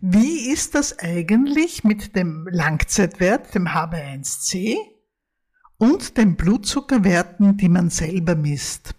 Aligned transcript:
wie 0.00 0.50
ist 0.50 0.74
das 0.74 0.98
eigentlich 0.98 1.82
mit 1.82 2.14
dem 2.14 2.48
Langzeitwert, 2.50 3.54
dem 3.54 3.68
HB1C 3.68 4.76
und 5.76 6.16
den 6.16 6.36
Blutzuckerwerten, 6.36 7.56
die 7.56 7.68
man 7.68 7.90
selber 7.90 8.36
misst? 8.36 8.94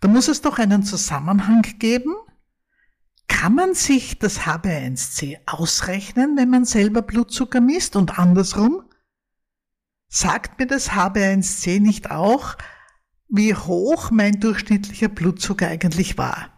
Da 0.00 0.08
muss 0.08 0.28
es 0.28 0.42
doch 0.42 0.58
einen 0.58 0.84
Zusammenhang 0.84 1.62
geben. 1.78 2.14
Kann 3.26 3.54
man 3.54 3.74
sich 3.74 4.18
das 4.18 4.40
HB1C 4.40 5.38
ausrechnen, 5.46 6.36
wenn 6.36 6.50
man 6.50 6.64
selber 6.64 7.02
Blutzucker 7.02 7.60
misst 7.60 7.96
und 7.96 8.18
andersrum? 8.18 8.84
Sagt 10.08 10.58
mir 10.58 10.66
das 10.66 10.92
HB1C 10.92 11.80
nicht 11.80 12.10
auch, 12.10 12.56
wie 13.28 13.54
hoch 13.54 14.10
mein 14.10 14.40
durchschnittlicher 14.40 15.08
Blutzucker 15.08 15.68
eigentlich 15.68 16.16
war? 16.16 16.57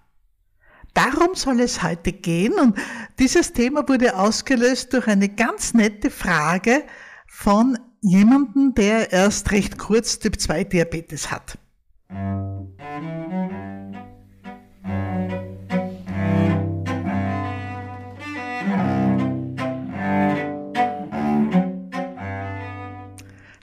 Darum 0.95 1.35
soll 1.35 1.61
es 1.61 1.83
heute 1.83 2.13
gehen 2.13 2.55
und 2.55 2.77
dieses 3.19 3.53
Thema 3.53 3.89
wurde 3.89 4.17
ausgelöst 4.17 4.93
durch 4.93 5.07
eine 5.07 5.29
ganz 5.29 5.73
nette 5.73 6.11
Frage 6.11 6.85
von 7.29 7.79
jemandem, 8.01 8.75
der 8.75 9.13
erst 9.13 9.53
recht 9.53 9.79
kurz 9.79 10.19
Typ 10.19 10.41
2 10.41 10.65
Diabetes 10.65 11.31
hat. 11.31 11.59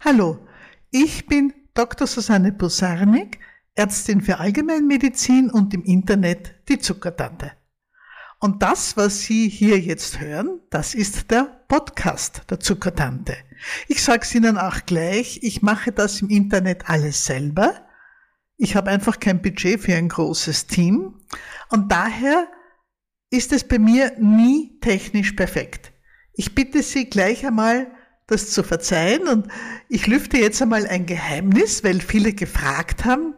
Hallo, 0.05 0.39
ich 0.89 1.25
bin 1.25 1.53
Dr. 1.73 2.07
Susanne 2.07 2.53
Busarnik, 2.53 3.39
Ärztin 3.77 4.21
für 4.21 4.39
Allgemeinmedizin 4.39 5.51
und 5.51 5.73
im 5.73 5.83
Internet 5.83 6.55
die 6.67 6.79
Zuckertante. 6.79 7.51
Und 8.39 8.63
das, 8.63 8.97
was 8.97 9.21
Sie 9.21 9.49
hier 9.49 9.79
jetzt 9.79 10.19
hören, 10.19 10.61
das 10.69 10.95
ist 10.95 11.29
der 11.29 11.63
Podcast 11.67 12.41
der 12.49 12.59
Zuckertante. 12.59 13.35
Ich 13.87 14.03
sage 14.03 14.23
es 14.23 14.33
Ihnen 14.33 14.57
auch 14.57 14.85
gleich, 14.85 15.39
ich 15.43 15.61
mache 15.61 15.91
das 15.91 16.21
im 16.21 16.29
Internet 16.29 16.89
alles 16.89 17.25
selber. 17.25 17.85
Ich 18.57 18.75
habe 18.75 18.89
einfach 18.89 19.19
kein 19.19 19.41
Budget 19.41 19.79
für 19.79 19.95
ein 19.95 20.09
großes 20.09 20.65
Team 20.65 21.19
und 21.69 21.91
daher 21.91 22.47
ist 23.29 23.53
es 23.53 23.63
bei 23.63 23.77
mir 23.77 24.13
nie 24.19 24.79
technisch 24.81 25.33
perfekt. 25.33 25.91
Ich 26.33 26.55
bitte 26.55 26.81
Sie 26.81 27.09
gleich 27.09 27.45
einmal, 27.45 27.91
das 28.25 28.51
zu 28.51 28.63
verzeihen 28.63 29.27
und 29.27 29.47
ich 29.89 30.07
lüfte 30.07 30.37
jetzt 30.37 30.61
einmal 30.61 30.85
ein 30.87 31.05
Geheimnis, 31.05 31.83
weil 31.83 32.01
viele 32.01 32.33
gefragt 32.33 33.05
haben, 33.05 33.35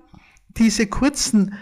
diese 0.50 0.88
kurzen 0.88 1.56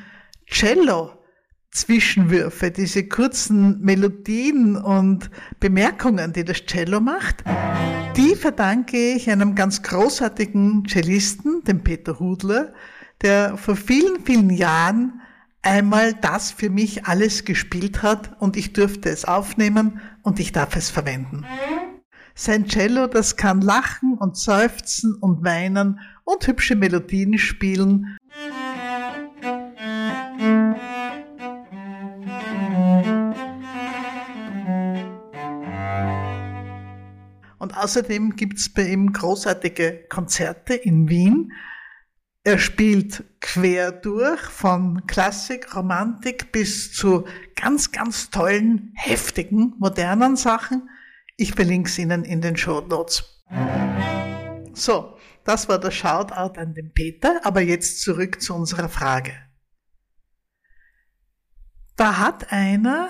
Cello-Zwischenwürfe, 0.49 2.71
diese 2.71 3.07
kurzen 3.07 3.79
Melodien 3.81 4.75
und 4.75 5.29
Bemerkungen, 5.59 6.33
die 6.33 6.45
das 6.45 6.65
Cello 6.65 6.99
macht, 6.99 7.43
die 8.15 8.33
verdanke 8.35 9.13
ich 9.13 9.29
einem 9.29 9.53
ganz 9.55 9.83
großartigen 9.83 10.85
Cellisten, 10.87 11.63
dem 11.63 11.83
Peter 11.83 12.19
Hudler, 12.19 12.73
der 13.21 13.57
vor 13.57 13.75
vielen, 13.75 14.25
vielen 14.25 14.49
Jahren 14.49 15.21
einmal 15.61 16.13
das 16.13 16.51
für 16.51 16.69
mich 16.69 17.05
alles 17.05 17.45
gespielt 17.45 18.01
hat 18.01 18.39
und 18.39 18.57
ich 18.57 18.73
durfte 18.73 19.09
es 19.09 19.25
aufnehmen 19.25 20.01
und 20.23 20.39
ich 20.39 20.51
darf 20.51 20.75
es 20.75 20.89
verwenden. 20.89 21.45
Sein 22.35 22.67
Cello, 22.67 23.07
das 23.07 23.35
kann 23.35 23.61
lachen 23.61 24.17
und 24.17 24.37
seufzen 24.37 25.15
und 25.15 25.43
weinen 25.43 25.99
und 26.23 26.47
hübsche 26.47 26.75
Melodien 26.75 27.37
spielen 27.37 28.16
Und 37.59 37.75
außerdem 37.75 38.35
gibt's 38.35 38.69
bei 38.69 38.83
ihm 38.83 39.13
großartige 39.13 40.05
Konzerte 40.09 40.73
in 40.73 41.09
Wien. 41.09 41.51
Er 42.43 42.59
spielt 42.59 43.25
quer 43.41 43.91
durch 43.91 44.39
von 44.39 45.05
Klassik, 45.07 45.75
Romantik 45.75 46.51
bis 46.51 46.93
zu 46.93 47.25
ganz, 47.55 47.91
ganz 47.91 48.29
tollen, 48.29 48.93
heftigen, 48.95 49.73
modernen 49.79 50.35
Sachen. 50.35 50.89
Ich 51.35 51.53
verlinke 51.53 51.89
es 51.89 51.99
Ihnen 51.99 52.23
in 52.23 52.41
den 52.41 52.55
Show 52.55 52.81
Notes. 52.81 53.43
So, 54.73 55.17
das 55.43 55.67
war 55.67 55.79
der 55.79 55.91
Shoutout 55.91 56.59
an 56.59 56.73
den 56.73 56.93
Peter, 56.93 57.41
aber 57.43 57.61
jetzt 57.61 58.01
zurück 58.01 58.41
zu 58.41 58.53
unserer 58.53 58.87
Frage. 58.87 59.46
Da 61.97 62.19
hat 62.19 62.51
einer 62.51 63.09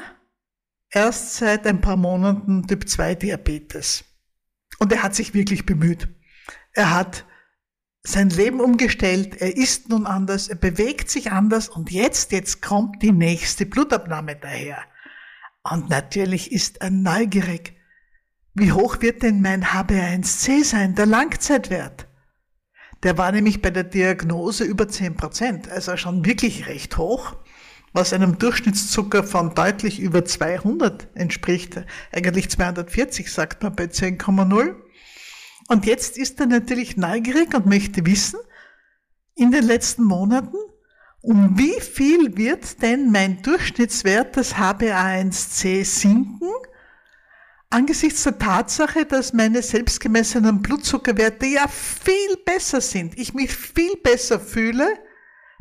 erst 0.89 1.35
seit 1.35 1.67
ein 1.67 1.81
paar 1.81 1.97
Monaten 1.97 2.65
Typ 2.67 2.87
2 2.87 3.15
Diabetes. 3.15 4.05
Und 4.79 4.93
er 4.93 5.03
hat 5.03 5.13
sich 5.13 5.33
wirklich 5.33 5.65
bemüht. 5.65 6.07
Er 6.71 6.95
hat 6.95 7.25
sein 8.03 8.29
Leben 8.29 8.61
umgestellt, 8.61 9.41
er 9.41 9.57
isst 9.57 9.89
nun 9.89 10.05
anders, 10.05 10.47
er 10.47 10.55
bewegt 10.55 11.09
sich 11.09 11.33
anders 11.33 11.67
und 11.67 11.91
jetzt, 11.91 12.31
jetzt 12.31 12.61
kommt 12.61 13.03
die 13.03 13.11
nächste 13.11 13.65
Blutabnahme 13.65 14.37
daher. 14.37 14.81
Und 15.63 15.89
natürlich 15.89 16.53
ist 16.53 16.79
er 16.79 16.89
neugierig. 16.89 17.75
Wie 18.53 18.71
hoch 18.71 19.01
wird 19.01 19.21
denn 19.21 19.41
mein 19.41 19.65
HB1C 19.65 20.63
sein, 20.63 20.95
der 20.95 21.07
Langzeitwert? 21.07 22.07
Der 23.03 23.17
war 23.17 23.33
nämlich 23.33 23.61
bei 23.61 23.69
der 23.69 23.83
Diagnose 23.83 24.63
über 24.63 24.87
10 24.87 25.17
Prozent, 25.17 25.69
also 25.69 25.97
schon 25.97 26.23
wirklich 26.23 26.67
recht 26.67 26.97
hoch, 26.97 27.35
was 27.97 28.13
einem 28.13 28.37
Durchschnittszucker 28.37 29.23
von 29.23 29.55
deutlich 29.55 29.99
über 29.99 30.23
200 30.23 31.07
entspricht. 31.15 31.83
Eigentlich 32.11 32.47
240 32.47 33.31
sagt 33.31 33.63
man 33.63 33.75
bei 33.75 33.85
10,0. 33.85 34.75
Und 35.67 35.85
jetzt 35.87 36.15
ist 36.15 36.39
er 36.39 36.45
natürlich 36.45 36.95
neugierig 36.95 37.55
und 37.55 37.65
möchte 37.65 38.05
wissen, 38.05 38.39
in 39.33 39.51
den 39.51 39.65
letzten 39.65 40.03
Monaten, 40.03 40.57
um 41.21 41.57
wie 41.57 41.81
viel 41.81 42.37
wird 42.37 42.83
denn 42.83 43.11
mein 43.11 43.41
Durchschnittswert 43.41 44.35
des 44.35 44.53
HbA1c 44.53 45.83
sinken, 45.83 46.51
angesichts 47.71 48.23
der 48.23 48.37
Tatsache, 48.37 49.05
dass 49.05 49.33
meine 49.33 49.63
selbstgemessenen 49.63 50.61
Blutzuckerwerte 50.61 51.47
ja 51.47 51.67
viel 51.67 52.37
besser 52.45 52.79
sind, 52.79 53.17
ich 53.17 53.33
mich 53.33 53.55
viel 53.55 53.95
besser 54.03 54.39
fühle, 54.39 54.87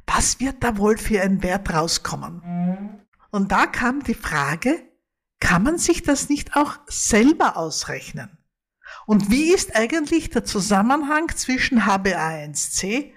was 0.07 0.41
wird 0.41 0.63
da 0.63 0.79
wohl 0.79 0.97
für 0.97 1.21
ein 1.21 1.43
Wert 1.43 1.73
rauskommen? 1.73 3.03
Und 3.31 3.53
da 3.53 3.67
kam 3.67 4.03
die 4.03 4.15
Frage, 4.15 4.83
kann 5.41 5.63
man 5.63 5.79
sich 5.79 6.03
das 6.03 6.29
nicht 6.29 6.57
auch 6.57 6.79
selber 6.87 7.57
ausrechnen? 7.57 8.39
Und 9.07 9.31
wie 9.31 9.53
ist 9.53 9.77
eigentlich 9.77 10.31
der 10.31 10.45
Zusammenhang 10.45 11.29
zwischen 11.35 11.83
HbA1c 11.83 13.13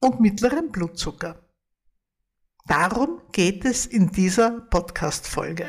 und 0.00 0.20
mittlerem 0.20 0.70
Blutzucker? 0.70 1.42
Darum 2.66 3.20
geht 3.32 3.64
es 3.64 3.86
in 3.86 4.10
dieser 4.10 4.50
Podcast-Folge. 4.50 5.68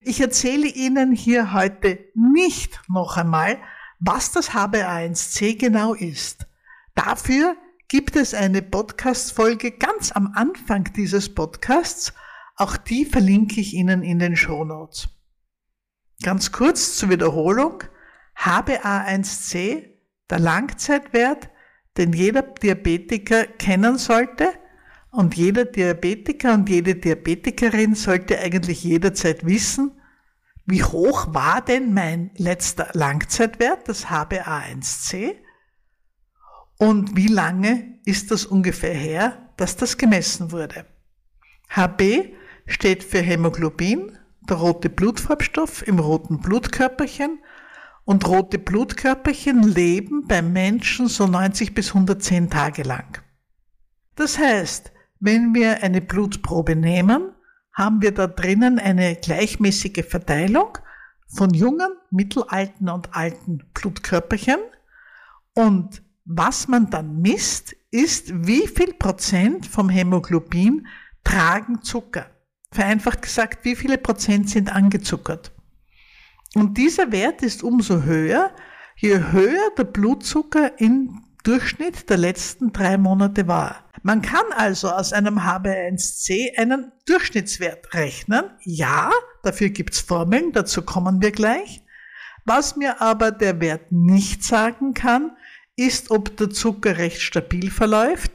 Ich 0.00 0.20
erzähle 0.20 0.66
Ihnen 0.66 1.12
hier 1.12 1.52
heute 1.52 1.98
nicht 2.14 2.80
noch 2.88 3.16
einmal, 3.16 3.58
was 4.00 4.32
das 4.32 4.50
HbA1c 4.50 5.58
genau 5.58 5.94
ist. 5.94 6.46
Dafür 6.94 7.56
gibt 7.88 8.16
es 8.16 8.34
eine 8.34 8.62
Podcast-Folge 8.62 9.72
ganz 9.72 10.12
am 10.12 10.32
Anfang 10.34 10.92
dieses 10.96 11.34
Podcasts. 11.34 12.12
Auch 12.56 12.76
die 12.76 13.04
verlinke 13.04 13.60
ich 13.60 13.74
Ihnen 13.74 14.02
in 14.02 14.18
den 14.18 14.36
Show 14.36 14.64
Notes. 14.64 15.08
Ganz 16.22 16.52
kurz 16.52 16.96
zur 16.96 17.10
Wiederholung. 17.10 17.84
HbA1c, 18.36 19.84
der 20.30 20.38
Langzeitwert, 20.38 21.50
den 21.96 22.12
jeder 22.12 22.42
Diabetiker 22.42 23.44
kennen 23.44 23.98
sollte. 23.98 24.48
Und 25.10 25.36
jeder 25.36 25.64
Diabetiker 25.64 26.54
und 26.54 26.68
jede 26.68 26.96
Diabetikerin 26.96 27.94
sollte 27.94 28.40
eigentlich 28.40 28.82
jederzeit 28.82 29.46
wissen, 29.46 30.00
wie 30.66 30.82
hoch 30.82 31.32
war 31.34 31.62
denn 31.62 31.92
mein 31.92 32.30
letzter 32.36 32.88
Langzeitwert, 32.94 33.88
das 33.88 34.06
HbA1c, 34.06 35.36
und 36.78 37.16
wie 37.16 37.28
lange 37.28 37.98
ist 38.04 38.30
das 38.30 38.44
ungefähr 38.46 38.94
her, 38.94 39.50
dass 39.56 39.76
das 39.76 39.96
gemessen 39.96 40.52
wurde. 40.52 40.86
HB 41.70 42.32
steht 42.66 43.04
für 43.04 43.20
Hämoglobin, 43.20 44.18
der 44.48 44.56
rote 44.58 44.90
Blutfarbstoff 44.90 45.86
im 45.86 45.98
roten 45.98 46.40
Blutkörperchen 46.40 47.38
und 48.04 48.26
rote 48.28 48.58
Blutkörperchen 48.58 49.62
leben 49.62 50.26
beim 50.26 50.52
Menschen 50.52 51.08
so 51.08 51.26
90 51.26 51.74
bis 51.74 51.88
110 51.88 52.50
Tage 52.50 52.82
lang. 52.82 53.22
Das 54.16 54.38
heißt, 54.38 54.92
wenn 55.20 55.54
wir 55.54 55.82
eine 55.82 56.00
Blutprobe 56.00 56.76
nehmen, 56.76 57.32
haben 57.72 58.02
wir 58.02 58.12
da 58.12 58.26
drinnen 58.26 58.78
eine 58.78 59.16
gleichmäßige 59.16 60.04
Verteilung 60.06 60.78
von 61.26 61.52
jungen, 61.52 61.88
mittelalten 62.10 62.88
und 62.88 63.14
alten 63.16 63.64
Blutkörperchen. 63.74 64.60
Und 65.54 66.03
was 66.24 66.68
man 66.68 66.90
dann 66.90 67.20
misst, 67.20 67.76
ist, 67.90 68.46
wie 68.46 68.66
viel 68.66 68.94
Prozent 68.94 69.66
vom 69.66 69.88
Hämoglobin 69.88 70.86
tragen 71.22 71.82
Zucker. 71.82 72.26
vereinfacht 72.70 73.22
gesagt, 73.22 73.64
wie 73.64 73.76
viele 73.76 73.98
Prozent 73.98 74.50
sind 74.50 74.74
angezuckert. 74.74 75.52
Und 76.54 76.76
dieser 76.76 77.12
Wert 77.12 77.42
ist 77.42 77.62
umso 77.62 78.02
höher, 78.02 78.50
je 78.96 79.16
höher 79.30 79.70
der 79.78 79.84
Blutzucker 79.84 80.80
im 80.80 81.24
Durchschnitt 81.44 82.10
der 82.10 82.16
letzten 82.16 82.72
drei 82.72 82.98
Monate 82.98 83.46
war. 83.46 83.84
Man 84.02 84.22
kann 84.22 84.46
also 84.56 84.90
aus 84.90 85.12
einem 85.12 85.38
HbA1c 85.38 86.58
einen 86.58 86.90
Durchschnittswert 87.06 87.94
rechnen. 87.94 88.50
Ja, 88.62 89.10
dafür 89.42 89.68
gibt's 89.68 90.00
Formeln, 90.00 90.52
dazu 90.52 90.82
kommen 90.82 91.22
wir 91.22 91.30
gleich. 91.30 91.82
Was 92.44 92.76
mir 92.76 93.00
aber 93.00 93.30
der 93.30 93.60
Wert 93.60 93.92
nicht 93.92 94.42
sagen 94.42 94.94
kann, 94.94 95.36
ist, 95.76 96.10
ob 96.10 96.36
der 96.36 96.50
Zucker 96.50 96.98
recht 96.98 97.20
stabil 97.20 97.70
verläuft 97.70 98.32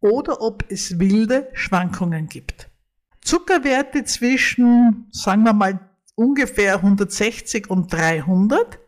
oder 0.00 0.40
ob 0.42 0.64
es 0.68 0.98
wilde 0.98 1.48
Schwankungen 1.54 2.28
gibt. 2.28 2.68
Zuckerwerte 3.22 4.04
zwischen, 4.04 5.06
sagen 5.10 5.44
wir 5.44 5.54
mal, 5.54 5.80
ungefähr 6.14 6.76
160 6.76 7.70
und 7.70 7.92
300 7.92 8.78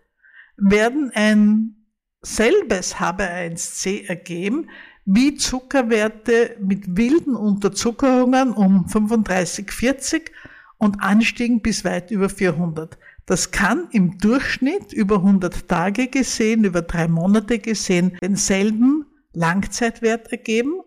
werden 0.59 1.11
ein 1.15 1.77
selbes 2.23 2.97
HbA1c 2.97 4.07
ergeben, 4.07 4.69
wie 5.05 5.37
Zuckerwerte 5.37 6.57
mit 6.61 6.97
wilden 6.97 7.37
Unterzuckerungen 7.37 8.53
um 8.53 8.89
35, 8.89 9.71
40 9.71 10.33
und 10.79 11.01
anstiegen 11.01 11.63
bis 11.63 11.85
weit 11.85 12.11
über 12.11 12.29
400. 12.29 12.99
Das 13.27 13.51
kann 13.51 13.89
im 13.91 14.19
Durchschnitt 14.19 14.93
über 14.93 15.17
100 15.17 15.69
Tage 15.69 16.07
gesehen, 16.07 16.65
über 16.65 16.83
drei 16.83 17.09
Monate 17.09 17.59
gesehen, 17.59 18.17
denselben 18.23 19.05
Langzeitwert 19.33 20.31
ergeben. 20.31 20.81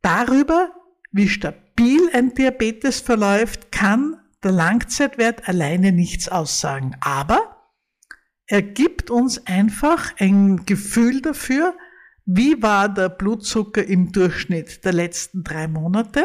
Darüber, 0.00 0.72
wie 1.12 1.28
stabil 1.28 2.00
ein 2.14 2.34
Diabetes 2.34 3.00
verläuft, 3.00 3.70
kann 3.70 4.16
der 4.42 4.52
Langzeitwert 4.52 5.46
alleine 5.46 5.92
nichts 5.92 6.28
aussagen. 6.28 6.96
Aber 7.00 7.70
er 8.46 8.62
gibt 8.62 9.10
uns 9.10 9.46
einfach 9.46 10.14
ein 10.18 10.64
Gefühl 10.64 11.20
dafür, 11.20 11.74
wie 12.24 12.62
war 12.62 12.88
der 12.88 13.10
Blutzucker 13.10 13.84
im 13.84 14.10
Durchschnitt 14.10 14.84
der 14.84 14.94
letzten 14.94 15.44
drei 15.44 15.68
Monate. 15.68 16.24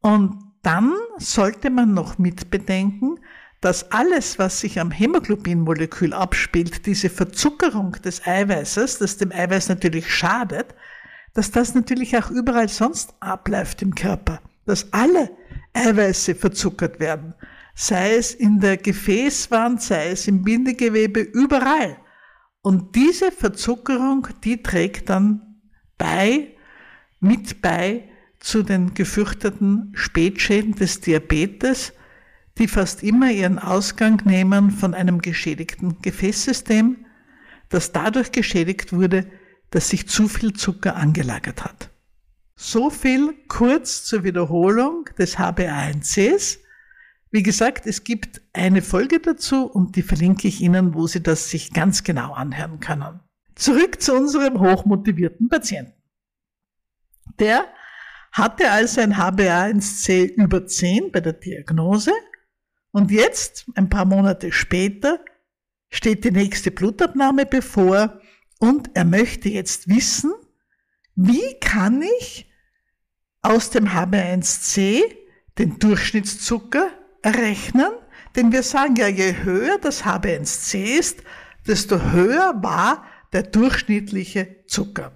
Und 0.00 0.42
dann 0.62 0.92
sollte 1.18 1.70
man 1.70 1.94
noch 1.94 2.18
mitbedenken, 2.18 3.18
dass 3.64 3.90
alles, 3.92 4.38
was 4.38 4.60
sich 4.60 4.78
am 4.78 4.90
Hämoglobinmolekül 4.90 6.12
abspielt, 6.12 6.84
diese 6.84 7.08
Verzuckerung 7.08 7.92
des 7.92 8.26
Eiweißes, 8.26 8.98
das 8.98 9.16
dem 9.16 9.32
Eiweiß 9.32 9.70
natürlich 9.70 10.12
schadet, 10.12 10.74
dass 11.32 11.50
das 11.50 11.74
natürlich 11.74 12.14
auch 12.18 12.30
überall 12.30 12.68
sonst 12.68 13.14
abläuft 13.20 13.80
im 13.80 13.94
Körper, 13.94 14.42
dass 14.66 14.92
alle 14.92 15.30
Eiweiße 15.72 16.34
verzuckert 16.34 17.00
werden, 17.00 17.32
sei 17.74 18.16
es 18.16 18.34
in 18.34 18.60
der 18.60 18.76
Gefäßwand, 18.76 19.80
sei 19.80 20.10
es 20.10 20.28
im 20.28 20.44
Bindegewebe, 20.44 21.20
überall. 21.20 21.96
Und 22.60 22.94
diese 22.94 23.32
Verzuckerung, 23.32 24.28
die 24.44 24.62
trägt 24.62 25.08
dann 25.08 25.62
bei, 25.96 26.48
mit 27.18 27.62
bei 27.62 28.10
zu 28.40 28.62
den 28.62 28.92
gefürchteten 28.92 29.90
Spätschäden 29.94 30.74
des 30.74 31.00
Diabetes, 31.00 31.94
die 32.58 32.68
fast 32.68 33.02
immer 33.02 33.30
ihren 33.30 33.58
Ausgang 33.58 34.22
nehmen 34.24 34.70
von 34.70 34.94
einem 34.94 35.20
geschädigten 35.20 36.00
Gefäßsystem, 36.02 37.04
das 37.68 37.92
dadurch 37.92 38.30
geschädigt 38.30 38.92
wurde, 38.92 39.26
dass 39.70 39.88
sich 39.88 40.08
zu 40.08 40.28
viel 40.28 40.52
Zucker 40.52 40.96
angelagert 40.96 41.64
hat. 41.64 41.90
So 42.56 42.90
viel 42.90 43.34
kurz 43.48 44.04
zur 44.04 44.22
Wiederholung 44.22 45.06
des 45.18 45.38
HbA1cs. 45.38 46.58
Wie 47.32 47.42
gesagt, 47.42 47.86
es 47.86 48.04
gibt 48.04 48.40
eine 48.52 48.80
Folge 48.80 49.18
dazu 49.18 49.66
und 49.66 49.96
die 49.96 50.02
verlinke 50.02 50.46
ich 50.46 50.60
Ihnen, 50.60 50.94
wo 50.94 51.08
Sie 51.08 51.20
das 51.20 51.50
sich 51.50 51.72
ganz 51.72 52.04
genau 52.04 52.32
anhören 52.32 52.78
können. 52.78 53.18
Zurück 53.56 54.00
zu 54.00 54.14
unserem 54.14 54.60
hochmotivierten 54.60 55.48
Patienten. 55.48 55.94
Der 57.40 57.66
hatte 58.30 58.70
also 58.70 59.00
ein 59.00 59.14
HbA1c 59.14 60.34
über 60.34 60.66
10 60.66 61.10
bei 61.10 61.20
der 61.20 61.32
Diagnose 61.32 62.12
und 62.94 63.10
jetzt, 63.10 63.66
ein 63.74 63.90
paar 63.90 64.04
Monate 64.04 64.52
später, 64.52 65.18
steht 65.90 66.22
die 66.24 66.30
nächste 66.30 66.70
Blutabnahme 66.70 67.44
bevor 67.44 68.20
und 68.60 68.88
er 68.94 69.04
möchte 69.04 69.48
jetzt 69.48 69.88
wissen, 69.88 70.32
wie 71.16 71.58
kann 71.60 72.02
ich 72.20 72.48
aus 73.42 73.70
dem 73.70 73.88
HB1C 73.88 75.02
den 75.58 75.80
Durchschnittszucker 75.80 76.88
errechnen? 77.22 77.90
Denn 78.36 78.52
wir 78.52 78.62
sagen 78.62 78.94
ja, 78.94 79.08
je 79.08 79.42
höher 79.42 79.78
das 79.78 80.04
HB1C 80.04 80.96
ist, 80.96 81.24
desto 81.66 82.00
höher 82.00 82.62
war 82.62 83.06
der 83.32 83.42
durchschnittliche 83.42 84.66
Zucker. 84.68 85.10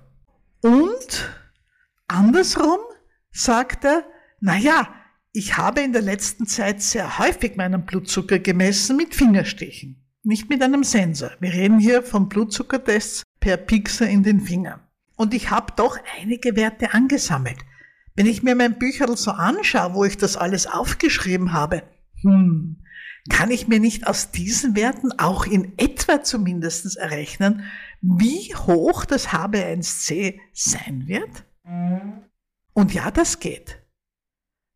Und 0.62 1.30
andersrum 2.08 2.80
sagt 3.30 3.84
er, 3.84 4.02
na 4.40 4.56
ja, 4.56 4.97
ich 5.32 5.56
habe 5.56 5.80
in 5.82 5.92
der 5.92 6.02
letzten 6.02 6.46
Zeit 6.46 6.82
sehr 6.82 7.18
häufig 7.18 7.56
meinen 7.56 7.84
Blutzucker 7.84 8.38
gemessen 8.38 8.96
mit 8.96 9.14
Fingerstichen, 9.14 10.04
nicht 10.22 10.48
mit 10.48 10.62
einem 10.62 10.84
Sensor. 10.84 11.30
Wir 11.40 11.52
reden 11.52 11.78
hier 11.78 12.02
von 12.02 12.28
Blutzuckertests 12.28 13.22
per 13.40 13.56
Pixel 13.56 14.08
in 14.08 14.22
den 14.22 14.40
Fingern. 14.40 14.80
Und 15.16 15.34
ich 15.34 15.50
habe 15.50 15.72
doch 15.76 15.98
einige 16.20 16.56
Werte 16.56 16.94
angesammelt. 16.94 17.58
Wenn 18.14 18.26
ich 18.26 18.42
mir 18.42 18.54
mein 18.54 18.78
Bücherl 18.78 19.16
so 19.16 19.30
anschaue, 19.30 19.94
wo 19.94 20.04
ich 20.04 20.16
das 20.16 20.36
alles 20.36 20.66
aufgeschrieben 20.66 21.52
habe, 21.52 21.82
hm, 22.22 22.78
kann 23.28 23.50
ich 23.50 23.68
mir 23.68 23.78
nicht 23.78 24.06
aus 24.06 24.30
diesen 24.30 24.74
Werten 24.74 25.12
auch 25.18 25.46
in 25.46 25.74
etwa 25.76 26.22
zumindest 26.22 26.96
errechnen, 26.96 27.64
wie 28.00 28.54
hoch 28.54 29.04
das 29.04 29.28
HB1C 29.28 30.40
sein 30.52 31.06
wird? 31.06 31.44
Und 32.72 32.94
ja, 32.94 33.10
das 33.10 33.40
geht. 33.40 33.77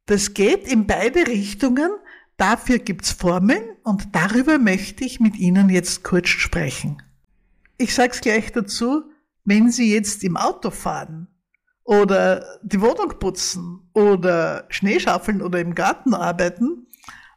Das 0.07 0.35
geht 0.35 0.67
in 0.67 0.87
beide 0.87 1.27
Richtungen. 1.27 1.91
Dafür 2.37 2.79
gibt's 2.79 3.13
Formeln 3.13 3.63
und 3.85 4.15
darüber 4.15 4.59
möchte 4.59 5.05
ich 5.05 5.21
mit 5.21 5.37
Ihnen 5.37 5.69
jetzt 5.69 6.03
kurz 6.03 6.29
sprechen. 6.29 7.03
Ich 7.79 7.95
sage 7.95 8.13
es 8.13 8.21
gleich 8.21 8.53
dazu, 8.53 9.05
wenn 9.45 9.71
Sie 9.71 9.93
jetzt 9.93 10.25
im 10.25 10.37
Auto 10.37 10.71
fahren 10.71 11.29
oder 11.85 12.59
die 12.63 12.81
Wohnung 12.81 13.19
putzen 13.19 13.89
oder 13.93 14.67
Schneeschaufeln 14.71 15.43
oder 15.43 15.61
im 15.61 15.75
Garten 15.75 16.15
arbeiten 16.15 16.87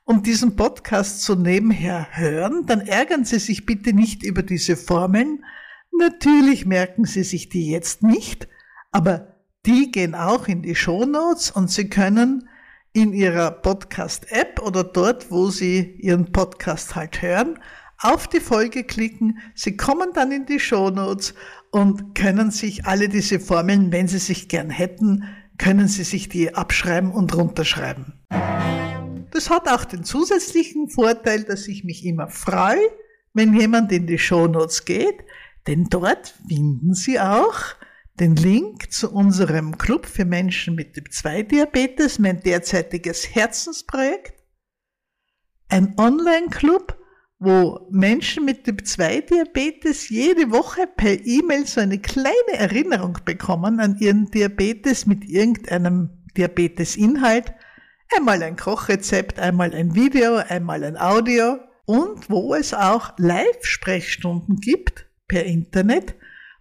und 0.04 0.28
diesen 0.28 0.56
Podcast 0.56 1.24
so 1.24 1.36
nebenher 1.36 2.08
hören, 2.12 2.66
dann 2.66 2.82
ärgern 2.82 3.26
Sie 3.26 3.40
sich 3.40 3.66
bitte 3.66 3.94
nicht 3.94 4.24
über 4.24 4.44
diese 4.44 4.76
Formeln. 4.76 5.44
Natürlich 5.98 6.66
merken 6.66 7.06
Sie 7.06 7.24
sich 7.24 7.50
die 7.50 7.70
jetzt 7.70 8.04
nicht, 8.04 8.48
aber 8.92 9.36
die 9.66 9.92
gehen 9.92 10.14
auch 10.14 10.48
in 10.48 10.62
die 10.62 10.76
Shownotes 10.76 11.52
und 11.52 11.72
Sie 11.72 11.90
können 11.90 12.48
in 12.96 13.12
Ihrer 13.12 13.52
Podcast-App 13.52 14.62
oder 14.62 14.86
dort, 14.86 15.30
wo 15.30 15.50
Sie 15.50 15.98
Ihren 16.00 16.32
Podcast 16.32 16.96
halt 16.96 17.22
hören, 17.22 17.60
auf 18.00 18.28
die 18.28 18.40
Folge 18.40 18.86
klicken. 18.86 19.40
Sie 19.54 19.76
kommen 19.76 20.12
dann 20.14 20.32
in 20.32 20.46
die 20.46 20.62
Shownotes 20.62 21.34
und 21.72 22.16
können 22.16 22.52
sich 22.52 22.86
alle 22.86 23.10
diese 23.10 23.42
Formeln, 23.42 23.92
wenn 23.92 24.08
Sie 24.08 24.18
sich 24.18 24.48
gern 24.48 24.70
hätten, 24.70 25.26
können 25.58 25.90
Sie 25.90 26.06
sich 26.06 26.30
die 26.30 26.56
abschreiben 26.56 27.12
und 27.12 27.36
runterschreiben. 27.36 28.14
Das 29.32 29.50
hat 29.50 29.68
auch 29.68 29.84
den 29.84 30.06
zusätzlichen 30.06 30.88
Vorteil, 30.88 31.44
dass 31.44 31.68
ich 31.68 31.84
mich 31.84 32.06
immer 32.06 32.30
freue, 32.30 32.80
wenn 33.34 33.60
jemand 33.60 33.92
in 33.92 34.08
die 34.08 34.20
Shownotes 34.20 34.86
geht, 34.86 35.26
denn 35.68 35.90
dort 35.90 36.34
finden 36.48 36.94
Sie 36.94 37.20
auch 37.20 37.60
den 38.20 38.36
Link 38.36 38.92
zu 38.92 39.12
unserem 39.12 39.78
Club 39.78 40.06
für 40.06 40.26
Menschen 40.26 40.76
mit 40.76 40.94
Typ 40.94 41.12
2 41.12 41.44
Diabetes, 41.44 42.20
mein 42.20 42.42
derzeitiges 42.42 43.36
Herzensprojekt. 43.36 44.34
Ein 45.68 45.96
Online-Club, 45.98 46.98
wo 47.40 47.88
Menschen 47.92 48.46
mit 48.46 48.64
Typ 48.64 48.88
2 48.88 49.22
Diabetes 49.22 50.10
jede 50.10 50.52
Woche 50.52 50.88
per 50.88 51.26
E-Mail 51.26 51.68
so 51.68 51.82
eine 51.82 52.00
kleine 52.00 52.54
Erinnerung 52.54 53.18
bekommen 53.26 53.80
an 53.80 53.98
ihren 54.00 54.32
Diabetes 54.32 55.06
mit 55.06 55.26
irgendeinem 55.26 56.24
Diabetesinhalt. 56.38 57.54
Einmal 58.16 58.42
ein 58.44 58.56
Kochrezept, 58.56 59.40
einmal 59.40 59.74
ein 59.74 59.96
Video, 59.96 60.38
einmal 60.38 60.84
ein 60.84 60.98
Audio 60.98 61.58
und 61.86 62.30
wo 62.30 62.56
es 62.56 62.74
auch 62.74 63.14
Live-Sprechstunden 63.18 64.58
gibt 64.58 65.08
per 65.28 65.44
Internet, 65.44 66.16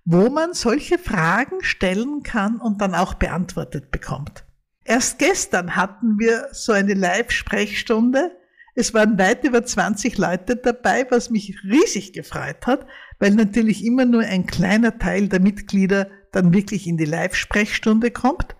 wo 0.04 0.28
man 0.28 0.52
solche 0.52 0.98
Fragen 0.98 1.62
stellen 1.62 2.22
kann 2.22 2.60
und 2.60 2.80
dann 2.80 2.94
auch 2.94 3.14
beantwortet 3.14 3.90
bekommt. 3.90 4.44
Erst 4.84 5.18
gestern 5.18 5.76
hatten 5.76 6.18
wir 6.18 6.48
so 6.52 6.72
eine 6.72 6.92
Live-Sprechstunde. 6.92 8.32
Es 8.74 8.92
waren 8.92 9.18
weit 9.18 9.44
über 9.44 9.64
20 9.64 10.18
Leute 10.18 10.56
dabei, 10.56 11.06
was 11.10 11.30
mich 11.30 11.56
riesig 11.64 12.12
gefreut 12.12 12.66
hat, 12.66 12.86
weil 13.18 13.30
natürlich 13.30 13.84
immer 13.84 14.04
nur 14.04 14.22
ein 14.22 14.46
kleiner 14.46 14.98
Teil 14.98 15.28
der 15.28 15.40
Mitglieder 15.40 16.10
dann 16.32 16.52
wirklich 16.52 16.86
in 16.86 16.98
die 16.98 17.06
Live-Sprechstunde 17.06 18.10
kommt. 18.10 18.56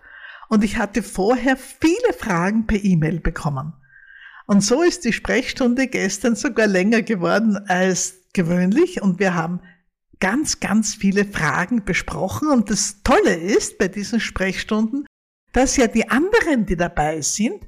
Und 0.49 0.63
ich 0.63 0.77
hatte 0.77 1.03
vorher 1.03 1.57
viele 1.57 2.13
Fragen 2.17 2.65
per 2.65 2.83
E-Mail 2.83 3.19
bekommen. 3.19 3.73
Und 4.47 4.61
so 4.61 4.81
ist 4.81 5.05
die 5.05 5.13
Sprechstunde 5.13 5.87
gestern 5.87 6.35
sogar 6.35 6.67
länger 6.67 7.01
geworden 7.01 7.57
als 7.67 8.21
gewöhnlich 8.33 9.01
und 9.01 9.19
wir 9.19 9.33
haben 9.33 9.61
ganz, 10.19 10.59
ganz 10.59 10.95
viele 10.95 11.25
Fragen 11.25 11.83
besprochen. 11.83 12.49
Und 12.49 12.69
das 12.69 13.01
Tolle 13.03 13.35
ist 13.35 13.77
bei 13.77 13.87
diesen 13.87 14.19
Sprechstunden, 14.19 15.05
dass 15.53 15.77
ja 15.77 15.87
die 15.87 16.09
anderen, 16.09 16.65
die 16.65 16.75
dabei 16.75 17.21
sind, 17.21 17.67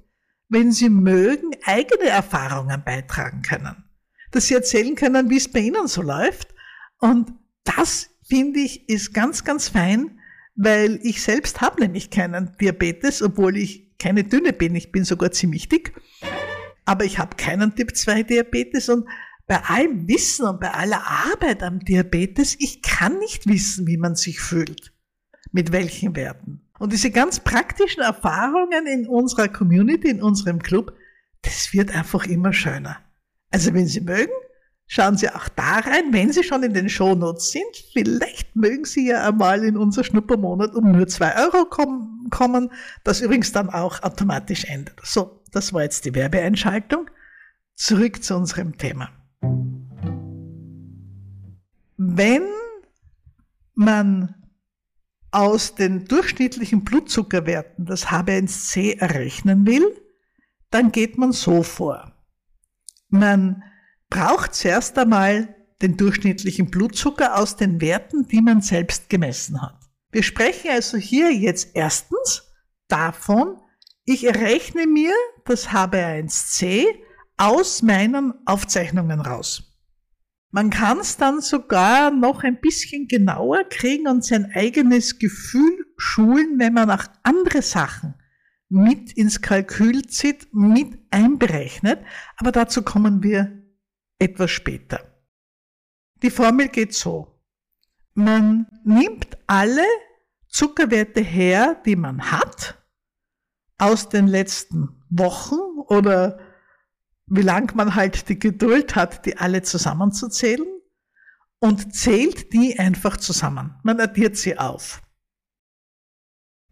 wenn 0.49 0.71
sie 0.71 0.89
mögen, 0.89 1.51
eigene 1.65 2.09
Erfahrungen 2.09 2.83
beitragen 2.83 3.41
können. 3.41 3.83
Dass 4.31 4.47
sie 4.47 4.55
erzählen 4.55 4.95
können, 4.95 5.29
wie 5.29 5.37
es 5.37 5.51
bei 5.51 5.59
ihnen 5.59 5.87
so 5.87 6.01
läuft. 6.01 6.53
Und 6.99 7.33
das, 7.63 8.09
finde 8.27 8.59
ich, 8.59 8.87
ist 8.89 9.13
ganz, 9.13 9.43
ganz 9.43 9.69
fein, 9.69 10.19
weil 10.55 10.99
ich 11.03 11.21
selbst 11.21 11.61
habe 11.61 11.81
nämlich 11.81 12.09
keinen 12.09 12.55
Diabetes, 12.59 13.21
obwohl 13.21 13.57
ich 13.57 13.97
keine 13.97 14.23
dünne 14.23 14.53
bin. 14.53 14.75
Ich 14.75 14.91
bin 14.91 15.03
sogar 15.03 15.31
ziemlich 15.31 15.69
dick 15.69 15.93
aber 16.87 17.03
ich 17.03 17.19
habe 17.19 17.35
keinen 17.35 17.75
Typ-2-Diabetes 17.75 18.87
und 18.87 19.07
bei 19.47 19.63
allem 19.63 20.07
Wissen 20.09 20.45
und 20.45 20.59
bei 20.59 20.71
aller 20.71 21.01
Arbeit 21.07 21.63
am 21.63 21.79
Diabetes, 21.79 22.55
ich 22.59 22.81
kann 22.81 23.17
nicht 23.19 23.47
wissen, 23.47 23.87
wie 23.87 23.97
man 23.97 24.15
sich 24.15 24.39
fühlt, 24.39 24.93
mit 25.51 25.71
welchen 25.71 26.15
Werten. 26.15 26.61
Und 26.79 26.91
diese 26.91 27.11
ganz 27.11 27.39
praktischen 27.39 28.03
Erfahrungen 28.03 28.85
in 28.85 29.07
unserer 29.07 29.47
Community, 29.47 30.09
in 30.09 30.21
unserem 30.21 30.61
Club, 30.61 30.93
das 31.41 31.71
wird 31.73 31.95
einfach 31.95 32.25
immer 32.25 32.51
schöner. 32.51 32.97
Also 33.49 33.73
wenn 33.73 33.87
Sie 33.87 34.01
mögen, 34.01 34.33
schauen 34.85 35.17
Sie 35.17 35.29
auch 35.29 35.47
da 35.49 35.79
rein, 35.79 36.11
wenn 36.11 36.33
Sie 36.33 36.43
schon 36.43 36.63
in 36.63 36.73
den 36.73 36.89
Shownotes 36.89 37.51
sind. 37.51 37.85
Vielleicht 37.93 38.53
mögen 38.55 38.83
Sie 38.83 39.07
ja 39.07 39.29
einmal 39.29 39.63
in 39.63 39.77
unser 39.77 40.03
Schnuppermonat 40.03 40.75
um 40.75 40.91
nur 40.91 41.07
zwei 41.07 41.35
Euro 41.41 41.65
kommen, 41.65 42.71
das 43.05 43.21
übrigens 43.21 43.53
dann 43.53 43.69
auch 43.69 44.03
automatisch 44.03 44.65
ändert. 44.65 44.99
So, 45.03 45.41
das 45.53 45.71
war 45.73 45.83
jetzt 45.83 46.03
die 46.03 46.13
Werbeeinschaltung. 46.13 47.09
Zurück 47.75 48.23
zu 48.23 48.35
unserem 48.35 48.77
Thema. 48.77 49.09
Wenn 51.97 52.47
man 53.73 54.35
aus 55.31 55.75
den 55.75 56.05
durchschnittlichen 56.05 56.83
Blutzuckerwerten 56.83 57.85
das 57.85 58.07
HB1C 58.07 58.99
errechnen 58.99 59.65
will, 59.65 59.99
dann 60.69 60.91
geht 60.91 61.17
man 61.17 61.31
so 61.31 61.63
vor. 61.63 62.13
Man 63.09 63.63
braucht 64.09 64.55
zuerst 64.55 64.97
einmal 64.97 65.55
den 65.81 65.97
durchschnittlichen 65.97 66.69
Blutzucker 66.69 67.37
aus 67.37 67.55
den 67.55 67.81
Werten, 67.81 68.27
die 68.27 68.41
man 68.41 68.61
selbst 68.61 69.09
gemessen 69.09 69.61
hat. 69.61 69.79
Wir 70.11 70.23
sprechen 70.23 70.71
also 70.71 70.97
hier 70.97 71.33
jetzt 71.33 71.71
erstens 71.73 72.43
davon, 72.87 73.59
ich 74.05 74.23
errechne 74.25 74.87
mir 74.87 75.13
das 75.45 75.69
HB1C 75.69 76.85
aus 77.37 77.81
meinen 77.81 78.33
Aufzeichnungen 78.45 79.19
raus. 79.19 79.66
Man 80.49 80.69
kann 80.69 80.99
es 80.99 81.17
dann 81.17 81.41
sogar 81.41 82.11
noch 82.11 82.43
ein 82.43 82.59
bisschen 82.61 83.07
genauer 83.07 83.65
kriegen 83.65 84.07
und 84.07 84.23
sein 84.23 84.51
eigenes 84.53 85.19
Gefühl 85.19 85.85
schulen, 85.97 86.57
wenn 86.57 86.73
man 86.73 86.89
auch 86.89 87.03
andere 87.23 87.61
Sachen 87.61 88.15
mit 88.69 89.13
ins 89.13 89.41
Kalkül 89.41 90.07
zieht, 90.07 90.47
mit 90.53 90.99
einberechnet. 91.11 91.99
Aber 92.37 92.51
dazu 92.51 92.81
kommen 92.81 93.23
wir 93.23 93.63
etwas 94.19 94.51
später. 94.51 94.99
Die 96.21 96.31
Formel 96.31 96.69
geht 96.69 96.93
so. 96.93 97.39
Man 98.13 98.67
nimmt 98.83 99.37
alle 99.47 99.85
Zuckerwerte 100.47 101.21
her, 101.21 101.81
die 101.85 101.95
man 101.95 102.31
hat, 102.31 102.83
aus 103.77 104.09
den 104.09 104.27
letzten 104.27 105.03
Wochen 105.09 105.59
oder 105.87 106.39
wie 107.27 107.41
lang 107.41 107.75
man 107.75 107.95
halt 107.95 108.29
die 108.29 108.39
Geduld 108.39 108.95
hat, 108.95 109.25
die 109.25 109.37
alle 109.37 109.61
zusammenzuzählen 109.61 110.65
und 111.59 111.93
zählt 111.93 112.53
die 112.53 112.79
einfach 112.79 113.17
zusammen. 113.17 113.75
Man 113.83 113.99
addiert 113.99 114.37
sie 114.37 114.57
auf. 114.57 115.01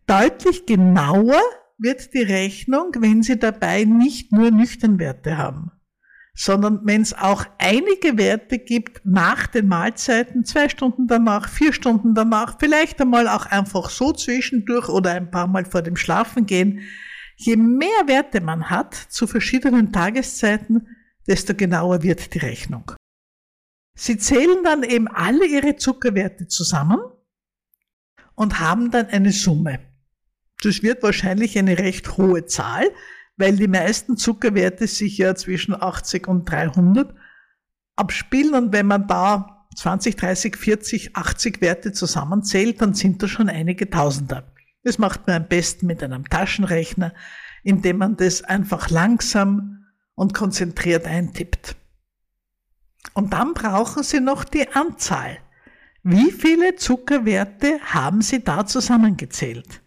Deutlich 0.08 0.66
genauer 0.66 1.42
wird 1.78 2.14
die 2.14 2.22
Rechnung, 2.22 2.92
wenn 3.00 3.24
Sie 3.24 3.38
dabei 3.38 3.84
nicht 3.84 4.32
nur 4.32 4.52
Nüchternwerte 4.52 5.38
haben, 5.38 5.72
sondern 6.34 6.82
wenn 6.84 7.02
es 7.02 7.14
auch 7.14 7.46
einige 7.58 8.18
Werte 8.18 8.60
gibt 8.60 9.06
nach 9.06 9.48
den 9.48 9.68
Mahlzeiten, 9.68 10.46
zwei 10.46 10.70
Stunden 10.70 11.08
danach, 11.08 11.50
vier 11.50 11.74
Stunden 11.74 12.14
danach, 12.14 12.58
vielleicht 12.60 13.02
einmal 13.02 13.28
auch 13.28 13.48
einfach 13.48 13.90
so 13.90 14.14
zwischendurch 14.14 14.90
oder 14.90 15.12
ein 15.12 15.32
paar 15.32 15.48
Mal 15.48 15.66
vor 15.66 15.82
dem 15.82 15.96
Schlafengehen, 15.98 16.82
Je 17.36 17.56
mehr 17.58 18.08
Werte 18.08 18.42
man 18.42 18.70
hat 18.70 18.94
zu 18.96 19.28
verschiedenen 19.28 19.92
Tageszeiten, 19.92 20.88
desto 21.28 21.54
genauer 21.54 22.04
wird 22.04 22.34
die 22.34 22.40
Rechnung. 22.40 22.92
Sie 23.98 24.18
zählen 24.18 24.64
dann 24.64 24.84
eben 24.84 25.08
alle 25.08 25.46
ihre 25.46 25.76
Zuckerwerte 25.76 26.48
zusammen 26.48 27.00
und 28.36 28.60
haben 28.60 28.92
dann 28.92 29.08
eine 29.08 29.32
Summe. 29.32 29.80
Das 30.62 30.84
wird 30.84 31.04
wahrscheinlich 31.04 31.58
eine 31.58 31.78
recht 31.78 32.18
hohe 32.18 32.46
Zahl, 32.46 32.90
weil 33.38 33.56
die 33.56 33.68
meisten 33.68 34.18
Zuckerwerte 34.18 34.88
sich 34.88 35.18
ja 35.18 35.36
zwischen 35.36 35.74
80 35.74 36.28
und 36.28 36.50
300 36.50 37.14
abspielen 37.96 38.54
und 38.54 38.74
wenn 38.74 38.88
man 38.88 39.08
da 39.08 39.68
20, 39.76 40.16
30, 40.16 40.56
40, 40.56 41.16
80 41.16 41.62
Werte 41.62 41.92
zusammenzählt, 41.92 42.82
dann 42.82 42.94
sind 42.94 43.22
das 43.22 43.30
schon 43.30 43.50
einige 43.50 43.90
Tausender. 43.90 44.55
Das 44.86 45.00
macht 45.00 45.26
man 45.26 45.38
am 45.38 45.48
besten 45.48 45.88
mit 45.88 46.04
einem 46.04 46.30
Taschenrechner, 46.30 47.12
indem 47.64 47.98
man 47.98 48.18
das 48.18 48.44
einfach 48.44 48.92
langsam 48.92 49.88
und 50.14 50.36
konzentriert 50.36 51.08
eintippt. 51.08 51.76
Und 53.16 53.34
dann 53.34 53.56
brauchen 53.56 54.04
Sie 54.04 54.20
noch 54.20 54.44
die 54.44 54.70
Anzahl. 54.70 55.40
Wie 56.04 56.32
viele 56.32 56.76
Zuckerwerte 56.76 57.80
haben 57.82 58.22
Sie 58.22 58.44
da 58.44 58.68
zusammengezählt? 58.68 59.82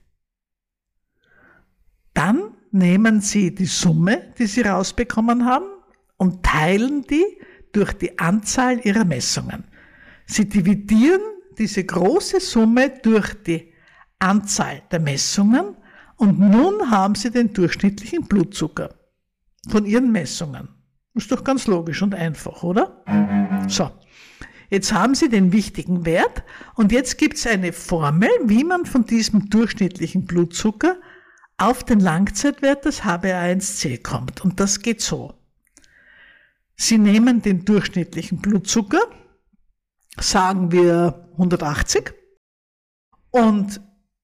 Dann 2.13 2.57
nehmen 2.73 3.21
Sie 3.21 3.55
die 3.55 3.67
Summe, 3.67 4.35
die 4.37 4.47
Sie 4.47 4.63
rausbekommen 4.63 5.45
haben, 5.45 5.67
und 6.17 6.45
teilen 6.45 7.03
die 7.03 7.25
durch 7.71 7.93
die 7.93 8.19
Anzahl 8.19 8.85
Ihrer 8.85 9.05
Messungen. 9.05 9.63
Sie 10.27 10.49
dividieren 10.49 11.21
diese 11.57 11.85
große 11.85 12.41
Summe 12.41 12.91
durch 13.01 13.35
die 13.45 13.68
Anzahl 14.19 14.83
der 14.91 15.01
Messungen 15.01 15.77
und 16.17 16.39
nun 16.41 16.91
haben 16.91 17.15
Sie 17.15 17.31
den 17.31 17.53
durchschnittlichen 17.53 18.27
Blutzucker 18.27 18.95
von 19.69 19.87
Ihren 19.87 20.11
Messungen. 20.11 20.69
Ist 21.15 21.33
doch 21.33 21.45
ganz 21.45 21.67
logisch 21.67 22.03
und 22.03 22.15
einfach, 22.15 22.63
oder? 22.63 23.05
So, 23.69 23.91
jetzt 24.71 24.93
haben 24.93 25.15
Sie 25.15 25.29
den 25.29 25.53
wichtigen 25.53 26.05
Wert 26.07 26.45
und 26.75 26.93
jetzt 26.93 27.19
gibt 27.19 27.37
es 27.37 27.47
eine 27.47 27.73
Formel, 27.73 28.31
wie 28.45 28.65
man 28.65 28.87
von 28.87 29.05
diesem 29.05 29.51
durchschnittlichen 29.51 30.27
Blutzucker 30.27 30.97
auf 31.57 31.85
den 31.85 32.01
Langzeitwert 32.01 32.85
des 32.85 33.03
HbA1c 33.03 34.03
kommt. 34.03 34.45
Und 34.45 34.61
das 34.61 34.81
geht 34.81 35.01
so. 35.01 35.35
Sie 36.77 36.99
nehmen 36.99 37.43
den 37.43 37.65
durchschnittlichen 37.65 38.39
Blutzucker, 38.39 39.01
sagen 40.21 40.71
wir 40.71 41.29
180, 41.33 42.15
und 43.31 43.81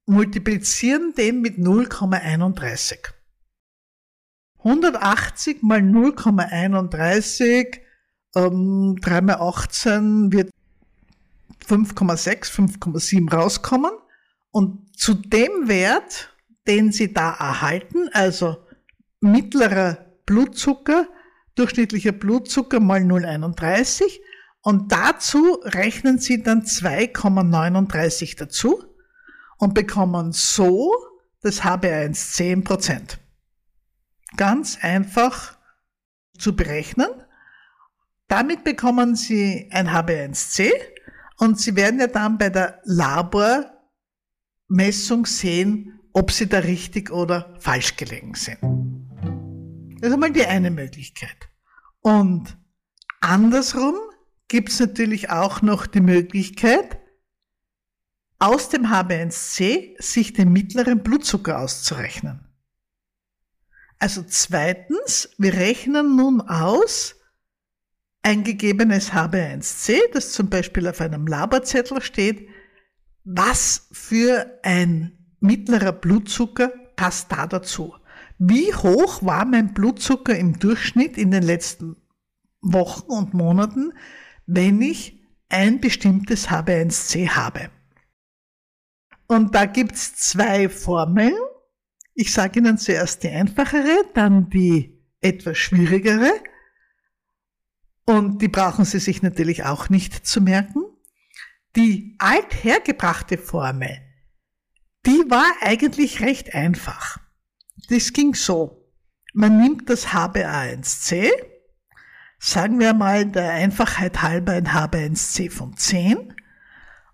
multiplizieren 0.06 1.14
den 1.16 1.40
mit 1.40 1.58
0,31. 1.58 2.98
180 4.58 5.62
mal 5.62 5.80
0,31, 5.80 7.80
ähm, 8.34 8.96
3 9.00 9.20
mal 9.20 9.34
18 9.34 10.32
wird 10.32 10.50
5,6, 11.66 12.50
5,7 12.50 13.30
rauskommen. 13.30 13.92
Und 14.50 14.98
zu 14.98 15.14
dem 15.14 15.68
Wert, 15.68 16.34
den 16.66 16.92
Sie 16.92 17.12
da 17.12 17.32
erhalten, 17.32 18.08
also 18.12 18.56
mittlerer 19.20 19.98
Blutzucker, 20.26 21.08
durchschnittlicher 21.56 22.12
Blutzucker 22.12 22.80
mal 22.80 23.00
0,31, 23.00 24.20
und 24.62 24.92
dazu 24.92 25.58
rechnen 25.62 26.18
Sie 26.18 26.42
dann 26.42 26.62
2,39 26.62 28.38
dazu 28.38 28.93
und 29.58 29.74
bekommen 29.74 30.32
so 30.32 30.92
das 31.42 31.62
HB1 31.62 32.64
10%. 32.64 33.18
Ganz 34.36 34.78
einfach 34.80 35.56
zu 36.38 36.56
berechnen. 36.56 37.08
Damit 38.28 38.64
bekommen 38.64 39.14
Sie 39.14 39.68
ein 39.72 39.88
HB1C 39.88 40.70
und 41.38 41.60
Sie 41.60 41.76
werden 41.76 42.00
ja 42.00 42.06
dann 42.06 42.38
bei 42.38 42.48
der 42.48 42.80
Labormessung 42.84 43.66
sehen, 45.26 46.00
ob 46.12 46.30
Sie 46.30 46.48
da 46.48 46.60
richtig 46.60 47.10
oder 47.10 47.54
falsch 47.60 47.96
gelegen 47.96 48.34
sind. 48.34 48.58
Das 50.00 50.08
ist 50.08 50.14
einmal 50.14 50.32
die 50.32 50.46
eine 50.46 50.70
Möglichkeit. 50.70 51.48
Und 52.00 52.56
andersrum 53.20 53.94
gibt 54.48 54.70
es 54.70 54.80
natürlich 54.80 55.30
auch 55.30 55.62
noch 55.62 55.86
die 55.86 56.00
Möglichkeit, 56.00 56.98
aus 58.44 58.68
dem 58.68 58.88
HB1C 58.88 59.94
sich 60.02 60.34
den 60.34 60.52
mittleren 60.52 61.02
Blutzucker 61.02 61.60
auszurechnen. 61.60 62.40
Also 63.98 64.22
zweitens, 64.22 65.30
wir 65.38 65.54
rechnen 65.54 66.14
nun 66.14 66.42
aus 66.42 67.14
ein 68.20 68.44
gegebenes 68.44 69.12
HB1C, 69.12 69.96
das 70.12 70.32
zum 70.32 70.50
Beispiel 70.50 70.86
auf 70.86 71.00
einem 71.00 71.26
Laberzettel 71.26 72.02
steht, 72.02 72.46
was 73.24 73.88
für 73.92 74.60
ein 74.62 75.12
mittlerer 75.40 75.92
Blutzucker 75.92 76.68
passt 76.96 77.32
da 77.32 77.46
dazu. 77.46 77.94
Wie 78.38 78.74
hoch 78.74 79.24
war 79.24 79.46
mein 79.46 79.72
Blutzucker 79.72 80.36
im 80.36 80.58
Durchschnitt 80.58 81.16
in 81.16 81.30
den 81.30 81.44
letzten 81.44 81.96
Wochen 82.60 83.10
und 83.10 83.32
Monaten, 83.32 83.94
wenn 84.44 84.82
ich 84.82 85.22
ein 85.48 85.80
bestimmtes 85.80 86.50
HB1C 86.50 87.30
habe? 87.30 87.70
Und 89.26 89.54
da 89.54 89.66
gibt's 89.66 90.16
zwei 90.16 90.68
Formeln. 90.68 91.34
Ich 92.14 92.32
sage 92.32 92.60
Ihnen 92.60 92.78
zuerst 92.78 93.22
die 93.22 93.30
einfachere, 93.30 94.04
dann 94.14 94.50
die 94.50 95.02
etwas 95.20 95.58
schwierigere. 95.58 96.30
Und 98.04 98.42
die 98.42 98.48
brauchen 98.48 98.84
Sie 98.84 98.98
sich 98.98 99.22
natürlich 99.22 99.64
auch 99.64 99.88
nicht 99.88 100.26
zu 100.26 100.40
merken. 100.40 100.82
Die 101.74 102.14
althergebrachte 102.18 103.38
Formel, 103.38 103.98
die 105.06 105.24
war 105.28 105.50
eigentlich 105.60 106.20
recht 106.20 106.54
einfach. 106.54 107.18
Das 107.88 108.12
ging 108.12 108.34
so. 108.34 108.92
Man 109.32 109.60
nimmt 109.60 109.90
das 109.90 110.08
HbA1c, 110.08 111.30
sagen 112.38 112.78
wir 112.78 112.94
mal 112.94 113.26
der 113.26 113.52
Einfachheit 113.52 114.22
halber 114.22 114.52
ein 114.52 114.68
HbA1c 114.68 115.50
von 115.50 115.76
10 115.76 116.34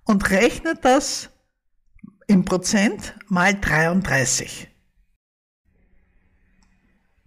und 0.04 0.30
rechnet 0.30 0.84
das 0.84 1.30
im 2.30 2.44
Prozent 2.44 3.16
mal 3.26 3.60
33. 3.60 4.68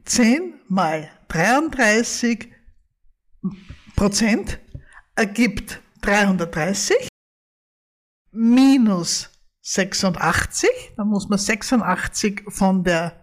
10 0.05 0.61
mal 0.69 1.09
33 1.27 2.49
Prozent 3.97 4.59
ergibt 5.15 5.81
330 6.01 7.09
minus 8.31 9.29
86, 9.61 10.69
dann 10.95 11.09
muss 11.09 11.27
man 11.27 11.37
86 11.37 12.43
von 12.47 12.85
der, 12.85 13.21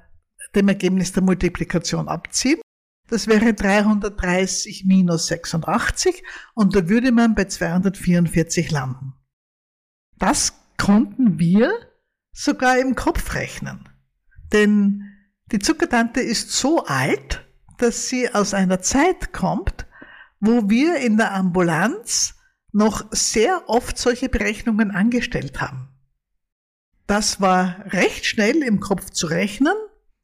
dem 0.54 0.68
Ergebnis 0.68 1.12
der 1.12 1.22
Multiplikation 1.22 2.08
abziehen. 2.08 2.60
Das 3.08 3.26
wäre 3.26 3.54
330 3.54 4.84
minus 4.84 5.28
86 5.28 6.22
und 6.54 6.76
da 6.76 6.88
würde 6.90 7.10
man 7.10 7.34
bei 7.34 7.46
244 7.46 8.70
landen. 8.70 9.14
Das 10.18 10.59
konnten 10.80 11.38
wir 11.38 11.70
sogar 12.32 12.78
im 12.78 12.94
Kopf 12.94 13.34
rechnen. 13.34 13.88
Denn 14.52 15.04
die 15.52 15.58
Zuckertante 15.58 16.20
ist 16.20 16.52
so 16.52 16.84
alt, 16.84 17.46
dass 17.78 18.08
sie 18.08 18.32
aus 18.34 18.54
einer 18.54 18.80
Zeit 18.80 19.32
kommt, 19.32 19.86
wo 20.40 20.70
wir 20.70 20.96
in 20.96 21.18
der 21.18 21.32
Ambulanz 21.34 22.34
noch 22.72 23.04
sehr 23.10 23.68
oft 23.68 23.98
solche 23.98 24.28
Berechnungen 24.28 24.90
angestellt 24.90 25.60
haben. 25.60 25.88
Das 27.06 27.40
war 27.40 27.84
recht 27.86 28.24
schnell 28.24 28.62
im 28.62 28.80
Kopf 28.80 29.10
zu 29.10 29.26
rechnen 29.26 29.74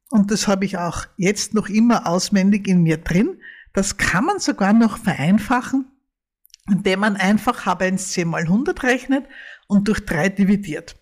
und 0.09 0.31
das 0.31 0.47
habe 0.47 0.65
ich 0.65 0.77
auch 0.77 1.05
jetzt 1.17 1.53
noch 1.53 1.69
immer 1.69 2.07
auswendig 2.07 2.67
in 2.67 2.81
mir 2.81 2.97
drin. 2.97 3.41
Das 3.73 3.97
kann 3.97 4.25
man 4.25 4.39
sogar 4.39 4.73
noch 4.73 4.97
vereinfachen, 4.97 5.91
indem 6.67 7.01
man 7.01 7.15
einfach 7.15 7.65
H1C 7.67 8.25
mal 8.25 8.41
100 8.41 8.81
rechnet 8.83 9.25
und 9.67 9.87
durch 9.87 10.05
3 10.05 10.29
dividiert. 10.29 10.95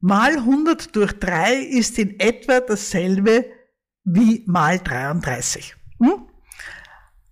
Mal 0.00 0.36
100 0.36 0.94
durch 0.94 1.12
3 1.18 1.54
ist 1.56 1.98
in 1.98 2.20
etwa 2.20 2.60
dasselbe 2.60 3.46
wie 4.04 4.44
mal 4.46 4.78
33. 4.78 5.74
Hm? 6.00 6.28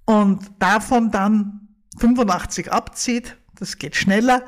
Und 0.05 0.51
davon 0.59 1.11
dann 1.11 1.69
85 1.99 2.73
abzieht, 2.73 3.37
das 3.59 3.79
geht 3.79 3.97
schneller. 3.97 4.45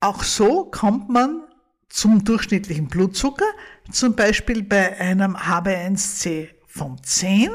Auch 0.00 0.22
so 0.22 0.64
kommt 0.64 1.08
man 1.08 1.42
zum 1.88 2.24
durchschnittlichen 2.24 2.88
Blutzucker, 2.88 3.46
zum 3.90 4.14
Beispiel 4.14 4.62
bei 4.62 4.98
einem 4.98 5.36
HB1C 5.36 6.48
von 6.66 7.02
10 7.02 7.50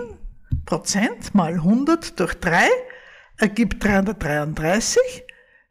Prozent 0.65 1.33
mal 1.33 1.53
100 1.53 2.19
durch 2.19 2.35
3 2.35 2.67
ergibt 3.37 3.83
333, 3.83 5.25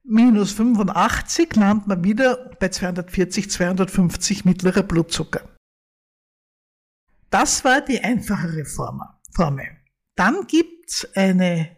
minus 0.08 0.52
85 0.52 1.54
landet 1.56 1.86
man 1.86 2.04
wieder 2.04 2.50
bei 2.58 2.68
240, 2.68 3.50
250 3.50 4.44
mittlerer 4.44 4.82
Blutzucker. 4.82 5.48
Das 7.30 7.64
war 7.64 7.80
die 7.80 8.02
einfachere 8.02 8.64
Formel. 8.64 9.68
Dann 10.14 10.46
gibt's 10.46 11.06
eine 11.14 11.76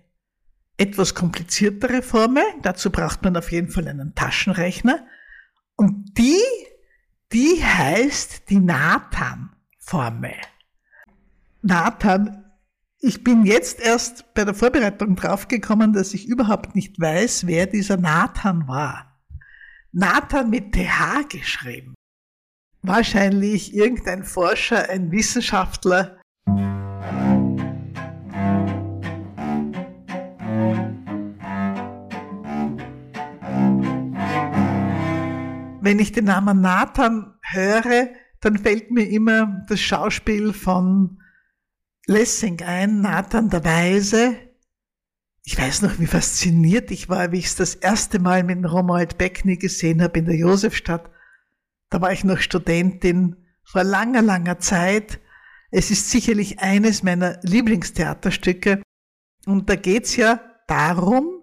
etwas 0.77 1.15
kompliziertere 1.15 2.03
Formel. 2.03 2.45
Dazu 2.63 2.91
braucht 2.91 3.23
man 3.23 3.37
auf 3.37 3.51
jeden 3.51 3.71
Fall 3.71 3.89
einen 3.89 4.15
Taschenrechner. 4.15 5.07
Und 5.77 6.17
die, 6.19 6.41
die 7.33 7.63
heißt 7.63 8.49
die 8.51 8.61
Nathan-Formel. 8.61 10.35
Nathan, 11.63 12.45
ich 13.01 13.23
bin 13.23 13.47
jetzt 13.47 13.81
erst 13.81 14.35
bei 14.35 14.45
der 14.45 14.55
Vorbereitung 14.55 15.15
draufgekommen, 15.15 15.93
dass 15.93 16.15
ich 16.15 16.27
überhaupt 16.27 16.75
nicht 16.75 17.01
weiß, 17.01 17.47
wer 17.47 17.67
dieser 17.67 17.97
Nathan 17.97 18.67
war. 18.67 19.21
Nathan 19.93 20.51
mit 20.51 20.73
TH 20.73 21.29
geschrieben. 21.29 21.95
Wahrscheinlich 22.83 23.75
irgendein 23.75 24.25
Forscher, 24.25 24.89
ein 24.91 25.11
Wissenschaftler, 25.13 26.21
wenn 35.81 35.99
ich 36.01 36.13
den 36.13 36.27
Namen 36.27 36.61
Nathan 36.61 37.35
höre, 37.43 38.09
dann 38.41 38.59
fällt 38.59 38.91
mir 38.91 39.09
immer 39.09 39.65
das 39.69 39.81
Schauspiel 39.81 40.53
von 40.53 41.19
Lessing 42.11 42.63
ein, 42.63 43.03
Nathan 43.03 43.51
der 43.51 43.67
Weise. 43.67 44.35
Ich 45.45 45.59
weiß 45.59 45.83
noch, 45.83 45.99
wie 45.99 46.07
fasziniert 46.07 46.91
ich 46.91 47.11
war, 47.11 47.33
wie 47.33 47.39
ich 47.39 47.45
es 47.45 47.57
das 47.57 47.75
erste 47.75 48.19
Mal 48.19 48.45
mit 48.45 48.65
Romuald 48.65 49.19
Beckny 49.19 49.59
gesehen 49.59 50.01
habe 50.01 50.19
in 50.19 50.25
der 50.25 50.37
Josefstadt. 50.37 51.11
Da 51.91 52.01
war 52.01 52.11
ich 52.11 52.25
noch 52.25 52.39
Studentin, 52.39 53.37
vor 53.63 53.85
langer, 53.85 54.23
langer 54.23 54.59
Zeit. 54.59 55.21
Es 55.71 55.91
ist 55.91 56.11
sicherlich 56.11 56.61
eines 56.61 57.03
meiner 57.03 57.41
Lieblingstheaterstücke. 57.43 58.81
Und 59.45 59.69
da 59.69 59.77
geht's 59.77 60.17
ja 60.17 60.41
darum, 60.67 61.43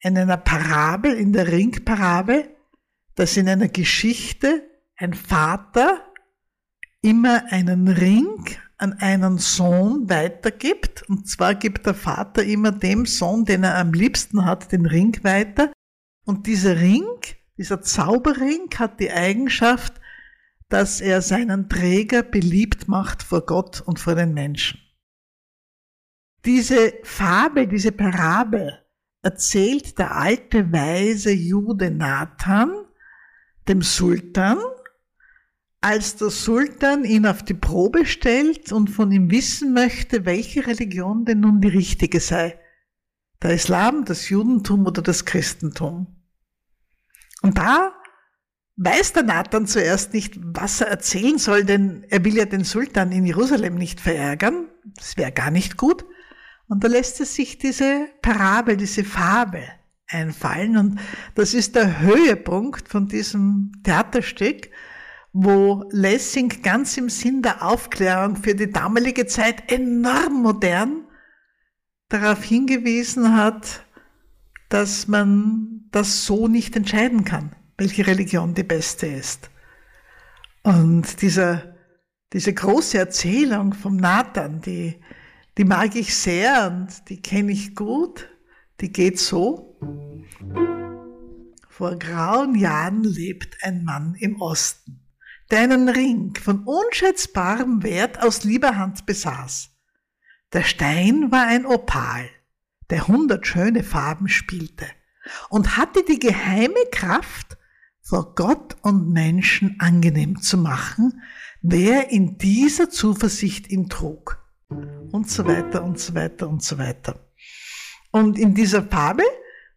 in 0.00 0.18
einer 0.18 0.36
Parabel, 0.36 1.12
in 1.12 1.32
der 1.32 1.46
Ringparabel, 1.46 2.50
dass 3.14 3.36
in 3.36 3.48
einer 3.48 3.68
Geschichte 3.68 4.68
ein 4.96 5.14
Vater 5.14 6.12
immer 7.02 7.44
einen 7.52 7.86
Ring 7.86 8.44
an 8.82 8.94
einen 8.94 9.38
Sohn 9.38 10.10
weitergibt. 10.10 11.08
Und 11.08 11.28
zwar 11.28 11.54
gibt 11.54 11.86
der 11.86 11.94
Vater 11.94 12.42
immer 12.42 12.72
dem 12.72 13.06
Sohn, 13.06 13.44
den 13.44 13.64
er 13.64 13.78
am 13.78 13.92
liebsten 13.92 14.44
hat, 14.44 14.72
den 14.72 14.86
Ring 14.86 15.18
weiter. 15.22 15.72
Und 16.26 16.46
dieser 16.46 16.80
Ring, 16.80 17.06
dieser 17.56 17.80
Zauberring 17.80 18.68
hat 18.76 19.00
die 19.00 19.10
Eigenschaft, 19.10 19.94
dass 20.68 21.00
er 21.00 21.22
seinen 21.22 21.68
Träger 21.68 22.22
beliebt 22.22 22.88
macht 22.88 23.22
vor 23.22 23.46
Gott 23.46 23.80
und 23.80 24.00
vor 24.00 24.14
den 24.14 24.34
Menschen. 24.34 24.80
Diese 26.44 26.94
Fabel, 27.04 27.68
diese 27.68 27.92
Parabel 27.92 28.82
erzählt 29.22 29.98
der 29.98 30.16
alte 30.16 30.72
weise 30.72 31.30
Jude 31.30 31.90
Nathan 31.90 32.72
dem 33.68 33.82
Sultan, 33.82 34.58
als 35.82 36.16
der 36.16 36.30
Sultan 36.30 37.04
ihn 37.04 37.26
auf 37.26 37.42
die 37.42 37.54
Probe 37.54 38.06
stellt 38.06 38.72
und 38.72 38.88
von 38.88 39.10
ihm 39.10 39.30
wissen 39.30 39.74
möchte, 39.74 40.24
welche 40.24 40.66
Religion 40.66 41.24
denn 41.24 41.40
nun 41.40 41.60
die 41.60 41.68
richtige 41.68 42.20
sei. 42.20 42.58
Der 43.42 43.54
Islam, 43.54 44.04
das 44.04 44.28
Judentum 44.28 44.86
oder 44.86 45.02
das 45.02 45.24
Christentum. 45.24 46.06
Und 47.42 47.58
da 47.58 47.92
weiß 48.76 49.12
der 49.14 49.24
Nathan 49.24 49.66
zuerst 49.66 50.14
nicht, 50.14 50.38
was 50.40 50.80
er 50.80 50.86
erzählen 50.86 51.38
soll, 51.38 51.64
denn 51.64 52.04
er 52.08 52.24
will 52.24 52.36
ja 52.36 52.44
den 52.44 52.62
Sultan 52.62 53.10
in 53.10 53.26
Jerusalem 53.26 53.74
nicht 53.74 54.00
verärgern. 54.00 54.68
Das 54.94 55.16
wäre 55.16 55.32
gar 55.32 55.50
nicht 55.50 55.76
gut. 55.76 56.04
Und 56.68 56.84
da 56.84 56.88
lässt 56.88 57.18
er 57.18 57.26
sich 57.26 57.58
diese 57.58 58.06
Parabel, 58.22 58.76
diese 58.76 59.02
Fabel 59.02 59.64
einfallen. 60.06 60.76
Und 60.76 61.00
das 61.34 61.54
ist 61.54 61.74
der 61.74 62.00
Höhepunkt 62.00 62.88
von 62.88 63.08
diesem 63.08 63.72
Theaterstück, 63.82 64.70
wo 65.32 65.84
Lessing 65.90 66.62
ganz 66.62 66.96
im 66.96 67.08
Sinn 67.08 67.42
der 67.42 67.62
Aufklärung 67.62 68.36
für 68.36 68.54
die 68.54 68.70
damalige 68.70 69.26
Zeit 69.26 69.70
enorm 69.72 70.42
modern 70.42 71.04
darauf 72.08 72.44
hingewiesen 72.44 73.36
hat, 73.36 73.86
dass 74.68 75.08
man 75.08 75.88
das 75.90 76.26
so 76.26 76.48
nicht 76.48 76.76
entscheiden 76.76 77.24
kann. 77.24 77.56
welche 77.78 78.06
Religion 78.06 78.54
die 78.54 78.62
beste 78.62 79.06
ist. 79.06 79.50
Und 80.62 81.20
dieser, 81.20 81.74
diese 82.32 82.54
große 82.54 82.96
Erzählung 82.96 83.72
vom 83.72 83.96
Nathan, 83.96 84.60
die, 84.60 85.00
die 85.58 85.64
mag 85.64 85.96
ich 85.96 86.14
sehr 86.14 86.70
und 86.70 87.08
die 87.08 87.20
kenne 87.20 87.50
ich 87.50 87.74
gut. 87.74 88.28
Die 88.80 88.92
geht 88.92 89.18
so. 89.18 89.76
Vor 91.68 91.98
grauen 91.98 92.54
Jahren 92.54 93.02
lebt 93.02 93.56
ein 93.62 93.82
Mann 93.84 94.14
im 94.18 94.40
Osten, 94.40 95.00
der 95.52 95.60
einen 95.60 95.90
Ring 95.90 96.34
von 96.42 96.64
unschätzbarem 96.64 97.82
Wert 97.82 98.22
aus 98.22 98.42
lieber 98.42 98.78
Hand 98.78 99.04
besaß. 99.04 99.68
Der 100.54 100.62
Stein 100.62 101.30
war 101.30 101.46
ein 101.46 101.66
Opal, 101.66 102.28
der 102.88 103.06
hundert 103.06 103.46
schöne 103.46 103.84
Farben 103.84 104.28
spielte 104.28 104.86
und 105.50 105.76
hatte 105.76 106.04
die 106.04 106.18
geheime 106.18 106.84
Kraft, 106.90 107.58
vor 108.00 108.34
Gott 108.34 108.76
und 108.82 109.12
Menschen 109.12 109.76
angenehm 109.78 110.40
zu 110.40 110.56
machen, 110.56 111.22
wer 111.60 112.10
in 112.10 112.38
dieser 112.38 112.90
Zuversicht 112.90 113.70
ihn 113.70 113.88
trug. 113.88 114.42
Und 114.68 115.30
so 115.30 115.46
weiter 115.46 115.84
und 115.84 116.00
so 116.00 116.14
weiter 116.14 116.48
und 116.48 116.62
so 116.62 116.78
weiter. 116.78 117.28
Und 118.10 118.38
in 118.38 118.54
dieser 118.54 118.82
Fabel, 118.82 119.26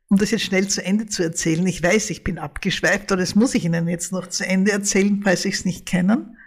um 0.10 0.18
das 0.18 0.32
jetzt 0.32 0.44
schnell 0.44 0.68
zu 0.68 0.84
Ende 0.84 1.08
zu 1.08 1.24
erzählen, 1.24 1.66
ich 1.66 1.82
weiß, 1.82 2.10
ich 2.12 2.24
bin 2.24 2.38
abgeschweift, 2.38 3.12
aber 3.12 3.22
das 3.22 3.36
muss 3.36 3.56
ich 3.56 3.66
Ihnen 3.66 3.88
jetzt 3.88 4.12
noch 4.12 4.28
zu 4.28 4.46
Ende 4.46 4.72
erzählen, 4.72 5.22
falls 5.24 5.44
Sie 5.44 5.50
es 5.50 5.66
nicht 5.66 5.86
kennen. 5.86 6.38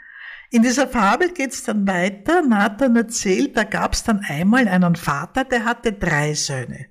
In 0.50 0.62
dieser 0.62 0.88
Fabel 0.88 1.32
geht 1.32 1.52
es 1.52 1.64
dann 1.64 1.86
weiter. 1.86 2.42
Nathan 2.42 2.96
erzählt, 2.96 3.56
da 3.56 3.64
gab 3.64 3.92
es 3.92 4.04
dann 4.04 4.20
einmal 4.20 4.66
einen 4.66 4.96
Vater, 4.96 5.44
der 5.44 5.64
hatte 5.64 5.92
drei 5.92 6.34
Söhne. 6.34 6.86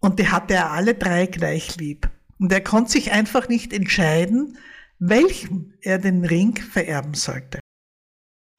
Und 0.00 0.18
die 0.18 0.28
hatte 0.28 0.54
er 0.54 0.70
alle 0.70 0.94
drei 0.94 1.26
gleich 1.26 1.76
lieb. 1.76 2.10
Und 2.38 2.50
er 2.50 2.62
konnte 2.62 2.92
sich 2.92 3.12
einfach 3.12 3.48
nicht 3.48 3.72
entscheiden, 3.72 4.58
welchem 4.98 5.74
er 5.80 5.98
den 5.98 6.24
Ring 6.24 6.56
vererben 6.56 7.14
sollte. 7.14 7.60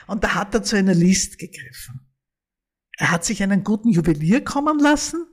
Und 0.06 0.24
da 0.24 0.36
hat 0.36 0.54
er 0.54 0.64
zu 0.64 0.76
einer 0.76 0.94
List 0.94 1.40
gegriffen. 1.40 2.02
Er 2.98 3.10
hat 3.10 3.26
sich 3.26 3.42
einen 3.42 3.64
guten 3.64 3.90
Juwelier 3.90 4.44
kommen 4.44 4.78
lassen 4.78 5.26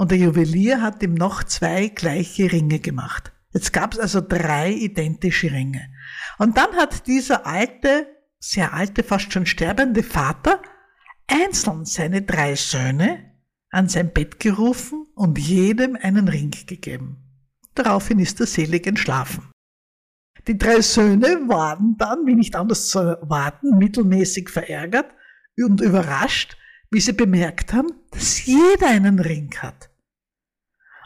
und 0.00 0.12
der 0.12 0.16
Juwelier 0.16 0.80
hat 0.80 1.02
ihm 1.02 1.12
noch 1.12 1.44
zwei 1.44 1.88
gleiche 1.88 2.50
Ringe 2.50 2.78
gemacht. 2.78 3.34
Jetzt 3.52 3.74
gab 3.74 3.92
es 3.92 4.00
also 4.00 4.22
drei 4.22 4.72
identische 4.72 5.52
Ringe. 5.52 5.92
Und 6.38 6.56
dann 6.56 6.74
hat 6.76 7.06
dieser 7.06 7.46
alte, 7.46 8.06
sehr 8.38 8.72
alte, 8.72 9.02
fast 9.02 9.30
schon 9.30 9.44
sterbende 9.44 10.02
Vater 10.02 10.62
einzeln 11.26 11.84
seine 11.84 12.22
drei 12.22 12.54
Söhne 12.54 13.30
an 13.68 13.90
sein 13.90 14.10
Bett 14.10 14.40
gerufen 14.40 15.06
und 15.16 15.38
jedem 15.38 15.98
einen 16.00 16.28
Ring 16.28 16.50
gegeben. 16.50 17.18
Daraufhin 17.74 18.20
ist 18.20 18.40
er 18.40 18.46
selig 18.46 18.86
entschlafen. 18.86 19.50
Die 20.48 20.56
drei 20.56 20.80
Söhne 20.80 21.46
waren 21.46 21.98
dann, 21.98 22.24
wie 22.24 22.36
nicht 22.36 22.56
anders 22.56 22.88
zu 22.88 23.00
erwarten, 23.00 23.76
mittelmäßig 23.76 24.48
verärgert 24.48 25.12
und 25.58 25.82
überrascht, 25.82 26.56
wie 26.90 27.00
sie 27.00 27.12
bemerkt 27.12 27.74
haben, 27.74 27.88
dass 28.12 28.46
jeder 28.46 28.86
einen 28.88 29.18
Ring 29.18 29.54
hat. 29.58 29.89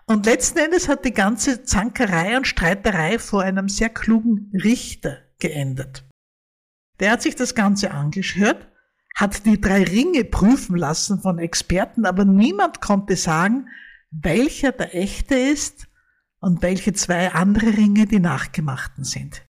Und 0.07 0.27
letzten 0.27 0.59
Endes 0.59 0.89
hat 0.89 1.05
die 1.05 1.13
ganze 1.13 1.65
Zankerei 1.65 2.37
und 2.37 2.47
Streiterei 2.47 3.19
vor 3.19 3.43
einem 3.43 3.69
sehr 3.69 3.89
klugen 3.89 4.51
Richter 4.53 5.19
geendet. 5.39 6.05
Der 7.01 7.13
hat 7.13 7.23
sich 7.23 7.37
das 7.37 7.55
Ganze 7.55 7.91
angeschaut 7.91 8.69
hat 9.15 9.47
die 9.47 9.61
drei 9.61 9.85
Ringe 9.85 10.25
prüfen 10.25 10.77
lassen 10.77 11.21
von 11.21 11.39
Experten, 11.39 12.05
aber 12.05 12.25
niemand 12.25 12.81
konnte 12.81 13.17
sagen, 13.17 13.69
welcher 14.11 14.73
der 14.73 14.95
echte 14.95 15.37
ist 15.37 15.87
und 16.41 16.63
welche 16.63 16.93
zwei 16.93 17.33
andere 17.33 17.77
Ringe 17.77 18.07
die 18.07 18.21
nachgemachten 18.21 19.05
sind. 19.05 19.47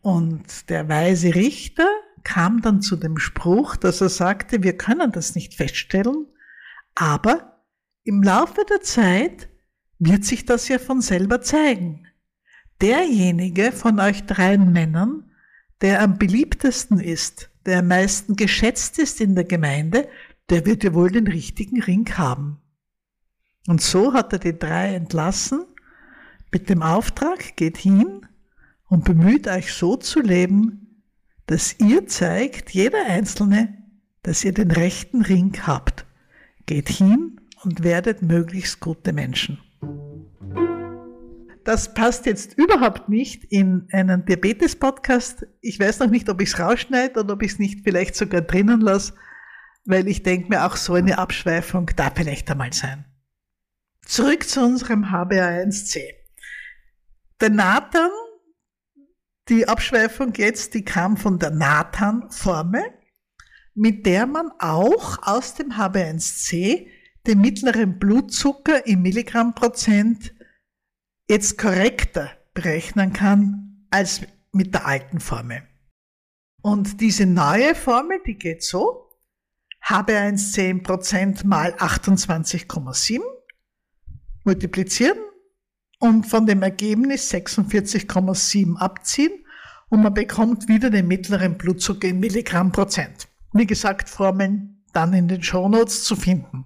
Und 0.00 0.70
der 0.70 0.88
weise 0.88 1.34
Richter 1.34 1.88
kam 2.22 2.62
dann 2.62 2.80
zu 2.80 2.96
dem 2.96 3.18
Spruch, 3.18 3.76
dass 3.76 4.00
er 4.00 4.08
sagte, 4.08 4.62
wir 4.62 4.76
können 4.76 5.10
das 5.12 5.34
nicht 5.34 5.54
feststellen, 5.54 6.26
aber 6.94 7.57
im 8.08 8.22
Laufe 8.22 8.64
der 8.64 8.80
Zeit 8.80 9.50
wird 9.98 10.24
sich 10.24 10.46
das 10.46 10.68
ja 10.68 10.78
von 10.78 11.02
selber 11.02 11.42
zeigen. 11.42 12.06
Derjenige 12.80 13.70
von 13.70 14.00
euch 14.00 14.24
dreien 14.24 14.72
Männern, 14.72 15.30
der 15.82 16.00
am 16.00 16.16
beliebtesten 16.16 17.00
ist, 17.00 17.50
der 17.66 17.80
am 17.80 17.88
meisten 17.88 18.34
geschätzt 18.34 18.98
ist 18.98 19.20
in 19.20 19.34
der 19.34 19.44
Gemeinde, 19.44 20.08
der 20.48 20.64
wird 20.64 20.84
ja 20.84 20.94
wohl 20.94 21.10
den 21.10 21.26
richtigen 21.26 21.82
Ring 21.82 22.08
haben. 22.16 22.62
Und 23.66 23.82
so 23.82 24.14
hat 24.14 24.32
er 24.32 24.38
die 24.38 24.58
drei 24.58 24.94
entlassen 24.94 25.66
mit 26.50 26.70
dem 26.70 26.80
Auftrag, 26.82 27.56
geht 27.56 27.76
hin 27.76 28.26
und 28.86 29.04
bemüht 29.04 29.46
euch 29.48 29.74
so 29.74 29.96
zu 29.96 30.22
leben, 30.22 31.02
dass 31.44 31.78
ihr 31.78 32.06
zeigt, 32.06 32.70
jeder 32.70 33.04
Einzelne, 33.04 33.76
dass 34.22 34.44
ihr 34.44 34.54
den 34.54 34.70
rechten 34.70 35.20
Ring 35.20 35.58
habt. 35.66 36.06
Geht 36.64 36.88
hin 36.88 37.37
und 37.62 37.82
werdet 37.82 38.22
möglichst 38.22 38.80
gute 38.80 39.12
Menschen 39.12 39.58
das 41.68 41.92
passt 41.92 42.24
jetzt 42.24 42.56
überhaupt 42.56 43.10
nicht 43.10 43.44
in 43.44 43.90
einen 43.92 44.24
Diabetes-Podcast. 44.24 45.46
Ich 45.60 45.78
weiß 45.78 45.98
noch 45.98 46.08
nicht, 46.08 46.30
ob 46.30 46.40
ich 46.40 46.48
es 46.48 46.58
rausschneide 46.58 47.20
oder 47.20 47.34
ob 47.34 47.42
ich 47.42 47.52
es 47.52 47.58
nicht 47.58 47.80
vielleicht 47.84 48.16
sogar 48.16 48.40
drinnen 48.40 48.80
lasse, 48.80 49.12
weil 49.84 50.08
ich 50.08 50.22
denke 50.22 50.48
mir, 50.48 50.64
auch 50.64 50.76
so 50.76 50.94
eine 50.94 51.18
Abschweifung 51.18 51.90
darf 51.94 52.14
vielleicht 52.16 52.50
einmal 52.50 52.72
sein. 52.72 53.04
Zurück 54.06 54.48
zu 54.48 54.62
unserem 54.62 55.12
HbA1c. 55.12 56.00
Der 57.42 57.50
Nathan, 57.50 58.12
die 59.50 59.68
Abschweifung 59.68 60.32
jetzt, 60.38 60.72
die 60.72 60.86
kam 60.86 61.18
von 61.18 61.38
der 61.38 61.50
Nathan-Formel, 61.50 62.82
mit 63.74 64.06
der 64.06 64.26
man 64.26 64.50
auch 64.58 65.18
aus 65.20 65.52
dem 65.52 65.72
HbA1c 65.72 66.86
den 67.28 67.40
mittleren 67.40 67.98
Blutzucker 67.98 68.86
im 68.86 69.02
Milligrammprozent 69.02 70.34
jetzt 71.28 71.58
korrekter 71.58 72.30
berechnen 72.54 73.12
kann 73.12 73.86
als 73.90 74.22
mit 74.52 74.72
der 74.72 74.86
alten 74.86 75.20
Formel. 75.20 75.62
Und 76.62 77.00
diese 77.02 77.26
neue 77.26 77.74
Formel, 77.74 78.20
die 78.26 78.36
geht 78.36 78.62
so, 78.62 79.10
habe 79.82 80.16
1 80.16 80.54
10% 80.56 81.46
mal 81.46 81.74
28,7 81.74 83.20
multiplizieren 84.44 85.18
und 85.98 86.24
von 86.26 86.46
dem 86.46 86.62
Ergebnis 86.62 87.30
46,7 87.30 88.76
abziehen 88.78 89.44
und 89.90 90.02
man 90.02 90.14
bekommt 90.14 90.66
wieder 90.68 90.88
den 90.88 91.06
mittleren 91.06 91.58
Blutzucker 91.58 92.08
in 92.08 92.20
Milligramm 92.20 92.72
Prozent. 92.72 93.28
Wie 93.52 93.66
gesagt, 93.66 94.08
Formeln 94.08 94.82
dann 94.94 95.12
in 95.12 95.28
den 95.28 95.42
Shownotes 95.42 96.04
zu 96.04 96.16
finden. 96.16 96.64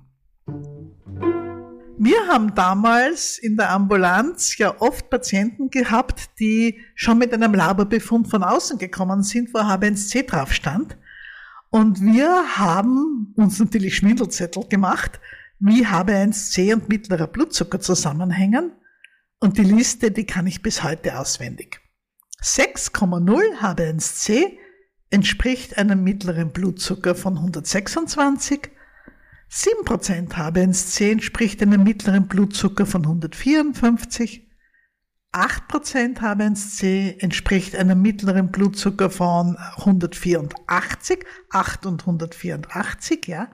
Wir 2.05 2.27
haben 2.27 2.53
damals 2.57 3.39
in 3.39 3.57
der 3.57 3.71
Ambulanz 3.71 4.59
ja 4.59 4.75
oft 4.81 5.09
Patienten 5.09 5.71
gehabt, 5.71 6.31
die 6.41 6.81
schon 6.97 7.17
mit 7.17 7.33
einem 7.33 7.55
Laberbefund 7.55 8.29
von 8.29 8.43
außen 8.43 8.77
gekommen 8.77 9.23
sind, 9.23 9.55
wo 9.55 9.59
H1C 9.59 10.27
drauf 10.27 10.53
stand. 10.53 10.99
Und 11.71 12.01
wir 12.01 12.57
haben 12.57 13.33
uns 13.37 13.61
natürlich 13.61 13.95
Schwindelzettel 13.95 14.67
gemacht, 14.69 15.21
wie 15.61 15.87
HB1C 15.87 16.75
und 16.75 16.89
mittlerer 16.89 17.29
Blutzucker 17.29 17.79
zusammenhängen. 17.79 18.73
Und 19.39 19.57
die 19.57 19.63
Liste, 19.63 20.11
die 20.11 20.27
kann 20.27 20.49
ich 20.49 20.61
bis 20.61 20.83
heute 20.83 21.17
auswendig. 21.17 21.81
6,0 22.43 23.61
HB1C 23.61 24.57
entspricht 25.11 25.79
einem 25.79 26.03
mittleren 26.03 26.51
Blutzucker 26.51 27.15
von 27.15 27.37
126 27.37 28.73
7% 29.53 30.31
HbA1c 30.31 31.13
entspricht 31.13 31.61
einem 31.61 31.83
mittleren 31.83 32.27
Blutzucker 32.27 32.87
von 32.87 33.03
154. 33.03 34.49
8% 35.31 36.19
HbA1c 36.21 37.21
entspricht 37.21 37.77
einem 37.77 38.01
mittleren 38.01 38.51
Blutzucker 38.51 39.11
von 39.11 39.59
184, 39.77 41.25
8 41.51 41.87
und 41.87 42.01
184, 42.01 43.27
ja. 43.27 43.51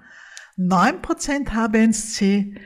9% 0.56 1.48
HbA1c 1.50 2.56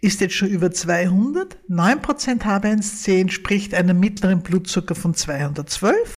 ist 0.00 0.20
jetzt 0.20 0.34
schon 0.34 0.48
über 0.48 0.70
200. 0.70 1.58
9% 1.68 2.42
HbA1c 2.42 3.20
entspricht 3.20 3.74
einem 3.74 3.98
mittleren 3.98 4.42
Blutzucker 4.42 4.94
von 4.94 5.14
212 5.14 6.14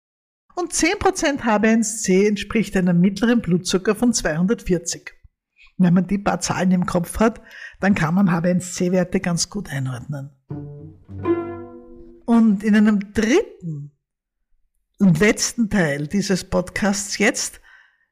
und 0.57 0.73
10% 0.73 1.43
HbA1c 1.43 2.27
entspricht 2.27 2.77
einem 2.77 3.01
mittleren 3.01 3.41
Blutzucker 3.41 3.95
von 3.95 4.13
240. 4.13 5.20
Wenn 5.81 5.95
man 5.95 6.07
die 6.07 6.19
paar 6.19 6.41
Zahlen 6.41 6.73
im 6.73 6.85
Kopf 6.85 7.19
hat, 7.21 7.41
dann 7.81 7.95
kann 7.95 8.15
man 8.15 8.29
H1C-Werte 8.29 9.19
ganz 9.19 9.49
gut 9.49 9.71
einordnen. 9.71 10.31
Und 12.27 12.63
in 12.63 12.77
einem 12.77 13.15
dritten 13.15 13.91
und 14.99 15.19
letzten 15.19 15.71
Teil 15.71 16.07
dieses 16.07 16.45
Podcasts 16.45 17.17
jetzt 17.17 17.63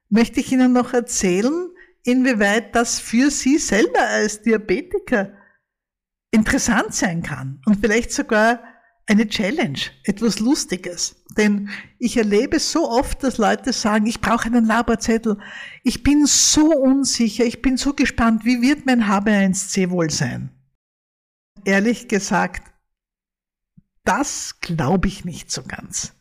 möchte 0.09 0.41
ich 0.41 0.51
Ihnen 0.51 0.73
noch 0.73 0.95
erzählen, 0.95 1.69
inwieweit 2.05 2.75
das 2.75 3.01
für 3.01 3.31
Sie 3.31 3.59
selber 3.59 4.01
als 4.01 4.41
Diabetiker 4.41 5.35
interessant 6.31 6.95
sein 6.95 7.23
kann 7.23 7.61
und 7.67 7.81
vielleicht 7.81 8.13
sogar 8.13 8.63
eine 9.09 9.27
Challenge, 9.27 9.79
etwas 10.05 10.39
Lustiges. 10.39 11.17
Denn 11.37 11.71
ich 11.99 12.17
erlebe 12.19 12.61
so 12.61 12.89
oft, 12.89 13.23
dass 13.25 13.39
Leute 13.39 13.73
sagen, 13.73 14.07
ich 14.07 14.21
brauche 14.21 14.47
einen 14.47 14.67
Laberzettel. 14.67 15.39
Ich 15.83 16.03
bin 16.03 16.27
so 16.27 16.71
unsicher, 16.73 17.45
ich 17.45 17.63
bin 17.63 17.77
so 17.79 17.95
gespannt, 17.95 18.45
wie 18.45 18.61
wird 18.61 18.85
mein 18.85 19.05
HB1C 19.05 19.91
wohl 19.91 20.11
sein? 20.11 20.51
Ehrlich 21.65 22.09
gesagt, 22.09 22.71
das 24.05 24.61
glaube 24.61 25.09
ich 25.09 25.25
nicht 25.25 25.51
so 25.51 25.63
ganz. 25.63 26.15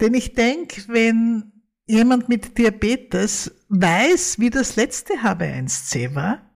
Denn 0.00 0.14
ich 0.14 0.34
denke, 0.34 0.84
wenn 0.88 1.52
jemand 1.86 2.28
mit 2.28 2.56
Diabetes 2.56 3.52
weiß, 3.68 4.38
wie 4.38 4.50
das 4.50 4.76
letzte 4.76 5.14
HB1C 5.14 6.14
war, 6.14 6.54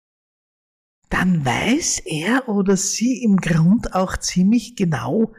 dann 1.09 1.45
weiß 1.45 1.99
er 2.05 2.47
oder 2.47 2.77
sie 2.77 3.23
im 3.23 3.37
Grund 3.37 3.93
auch 3.93 4.17
ziemlich 4.17 4.75
genau, 4.75 5.33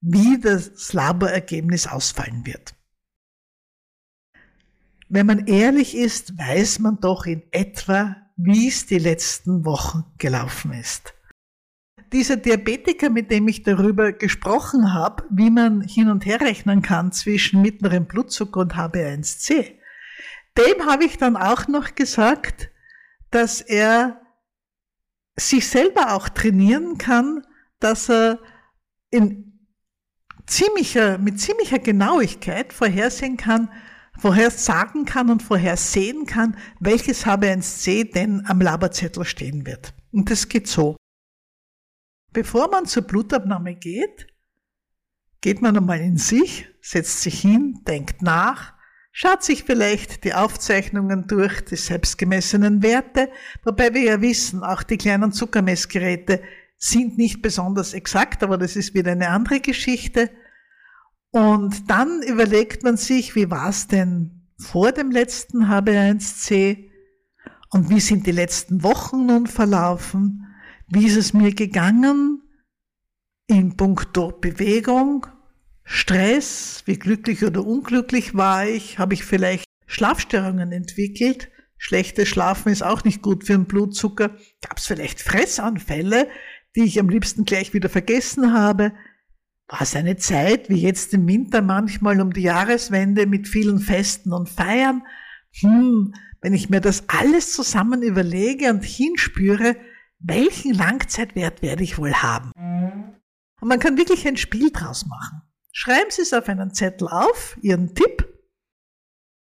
wie 0.00 0.38
das 0.40 0.92
Laborergebnis 0.92 1.86
ausfallen 1.86 2.46
wird. 2.46 2.74
Wenn 5.08 5.26
man 5.26 5.46
ehrlich 5.46 5.96
ist, 5.96 6.36
weiß 6.38 6.80
man 6.80 7.00
doch 7.00 7.26
in 7.26 7.42
etwa, 7.50 8.16
wie 8.36 8.68
es 8.68 8.86
die 8.86 8.98
letzten 8.98 9.64
Wochen 9.64 10.04
gelaufen 10.18 10.72
ist. 10.72 11.14
Dieser 12.12 12.36
Diabetiker, 12.36 13.10
mit 13.10 13.30
dem 13.30 13.48
ich 13.48 13.62
darüber 13.62 14.12
gesprochen 14.12 14.94
habe, 14.94 15.24
wie 15.30 15.50
man 15.50 15.82
hin 15.82 16.08
und 16.08 16.24
her 16.24 16.40
rechnen 16.40 16.80
kann 16.82 17.12
zwischen 17.12 17.60
mittlerem 17.60 18.06
Blutzucker 18.06 18.60
und 18.60 18.74
HB1C, 18.74 19.78
dem 20.56 20.86
habe 20.86 21.04
ich 21.04 21.18
dann 21.18 21.36
auch 21.36 21.68
noch 21.68 21.94
gesagt, 21.94 22.70
dass 23.30 23.60
er 23.60 24.20
sich 25.36 25.68
selber 25.68 26.14
auch 26.14 26.28
trainieren 26.28 26.98
kann, 26.98 27.46
dass 27.78 28.08
er 28.08 28.40
in 29.10 29.47
ziemlicher, 30.48 31.18
mit 31.18 31.40
ziemlicher 31.40 31.78
Genauigkeit 31.78 32.72
vorhersehen 32.72 33.36
kann, 33.36 33.70
vorhersagen 34.18 35.04
kann 35.04 35.30
und 35.30 35.42
vorhersehen 35.42 36.26
kann, 36.26 36.56
welches 36.80 37.24
HB1C 37.24 38.12
denn 38.12 38.44
am 38.46 38.60
Laberzettel 38.60 39.24
stehen 39.24 39.64
wird. 39.66 39.94
Und 40.10 40.30
das 40.30 40.48
geht 40.48 40.66
so. 40.66 40.96
Bevor 42.32 42.68
man 42.70 42.86
zur 42.86 43.02
Blutabnahme 43.02 43.74
geht, 43.76 44.26
geht 45.40 45.62
man 45.62 45.76
einmal 45.76 46.00
in 46.00 46.16
sich, 46.16 46.68
setzt 46.80 47.22
sich 47.22 47.40
hin, 47.40 47.80
denkt 47.86 48.22
nach, 48.22 48.74
schaut 49.12 49.42
sich 49.42 49.64
vielleicht 49.64 50.24
die 50.24 50.34
Aufzeichnungen 50.34 51.26
durch, 51.26 51.64
die 51.64 51.76
selbstgemessenen 51.76 52.82
Werte, 52.82 53.30
wobei 53.64 53.94
wir 53.94 54.02
ja 54.02 54.20
wissen, 54.20 54.62
auch 54.62 54.82
die 54.82 54.98
kleinen 54.98 55.32
Zuckermessgeräte 55.32 56.42
sind 56.78 57.18
nicht 57.18 57.42
besonders 57.42 57.92
exakt, 57.92 58.42
aber 58.42 58.56
das 58.56 58.76
ist 58.76 58.94
wieder 58.94 59.12
eine 59.12 59.28
andere 59.28 59.60
Geschichte. 59.60 60.30
Und 61.30 61.90
dann 61.90 62.22
überlegt 62.22 62.84
man 62.84 62.96
sich, 62.96 63.34
wie 63.34 63.50
war 63.50 63.68
es 63.68 63.88
denn 63.88 64.48
vor 64.58 64.92
dem 64.92 65.10
letzten 65.10 65.66
HB1C 65.66 66.88
und 67.70 67.90
wie 67.90 68.00
sind 68.00 68.26
die 68.26 68.32
letzten 68.32 68.82
Wochen 68.82 69.26
nun 69.26 69.46
verlaufen? 69.46 70.46
Wie 70.86 71.06
ist 71.06 71.16
es 71.16 71.34
mir 71.34 71.54
gegangen? 71.54 72.42
In 73.46 73.76
puncto 73.76 74.32
Bewegung, 74.32 75.26
Stress, 75.84 76.82
wie 76.86 76.98
glücklich 76.98 77.44
oder 77.44 77.64
unglücklich 77.66 78.34
war 78.34 78.66
ich, 78.66 78.98
habe 78.98 79.14
ich 79.14 79.24
vielleicht 79.24 79.64
Schlafstörungen 79.86 80.70
entwickelt, 80.72 81.50
schlechtes 81.78 82.28
Schlafen 82.28 82.70
ist 82.70 82.82
auch 82.82 83.04
nicht 83.04 83.22
gut 83.22 83.44
für 83.44 83.54
den 83.54 83.64
Blutzucker, 83.64 84.36
gab 84.60 84.78
es 84.78 84.86
vielleicht 84.86 85.22
Fressanfälle, 85.22 86.28
die 86.76 86.84
ich 86.84 87.00
am 87.00 87.08
liebsten 87.08 87.44
gleich 87.44 87.74
wieder 87.74 87.88
vergessen 87.88 88.52
habe, 88.52 88.92
war 89.68 89.82
es 89.82 89.94
eine 89.94 90.16
Zeit 90.16 90.70
wie 90.70 90.80
jetzt 90.80 91.12
im 91.12 91.26
Winter 91.28 91.60
manchmal 91.60 92.20
um 92.20 92.32
die 92.32 92.42
Jahreswende 92.42 93.26
mit 93.26 93.48
vielen 93.48 93.80
Festen 93.80 94.32
und 94.32 94.48
Feiern, 94.48 95.02
hm, 95.60 96.14
wenn 96.40 96.54
ich 96.54 96.70
mir 96.70 96.80
das 96.80 97.08
alles 97.08 97.52
zusammen 97.52 98.02
überlege 98.02 98.70
und 98.70 98.84
hinspüre, 98.84 99.76
welchen 100.20 100.72
Langzeitwert 100.72 101.62
werde 101.62 101.82
ich 101.82 101.98
wohl 101.98 102.14
haben? 102.14 102.52
Und 103.60 103.68
man 103.68 103.78
kann 103.78 103.98
wirklich 103.98 104.26
ein 104.26 104.36
Spiel 104.36 104.70
draus 104.70 105.06
machen. 105.06 105.42
Schreiben 105.72 106.10
Sie 106.10 106.22
es 106.22 106.32
auf 106.32 106.48
einen 106.48 106.72
Zettel 106.72 107.08
auf, 107.08 107.56
Ihren 107.60 107.94
Tipp, 107.94 108.26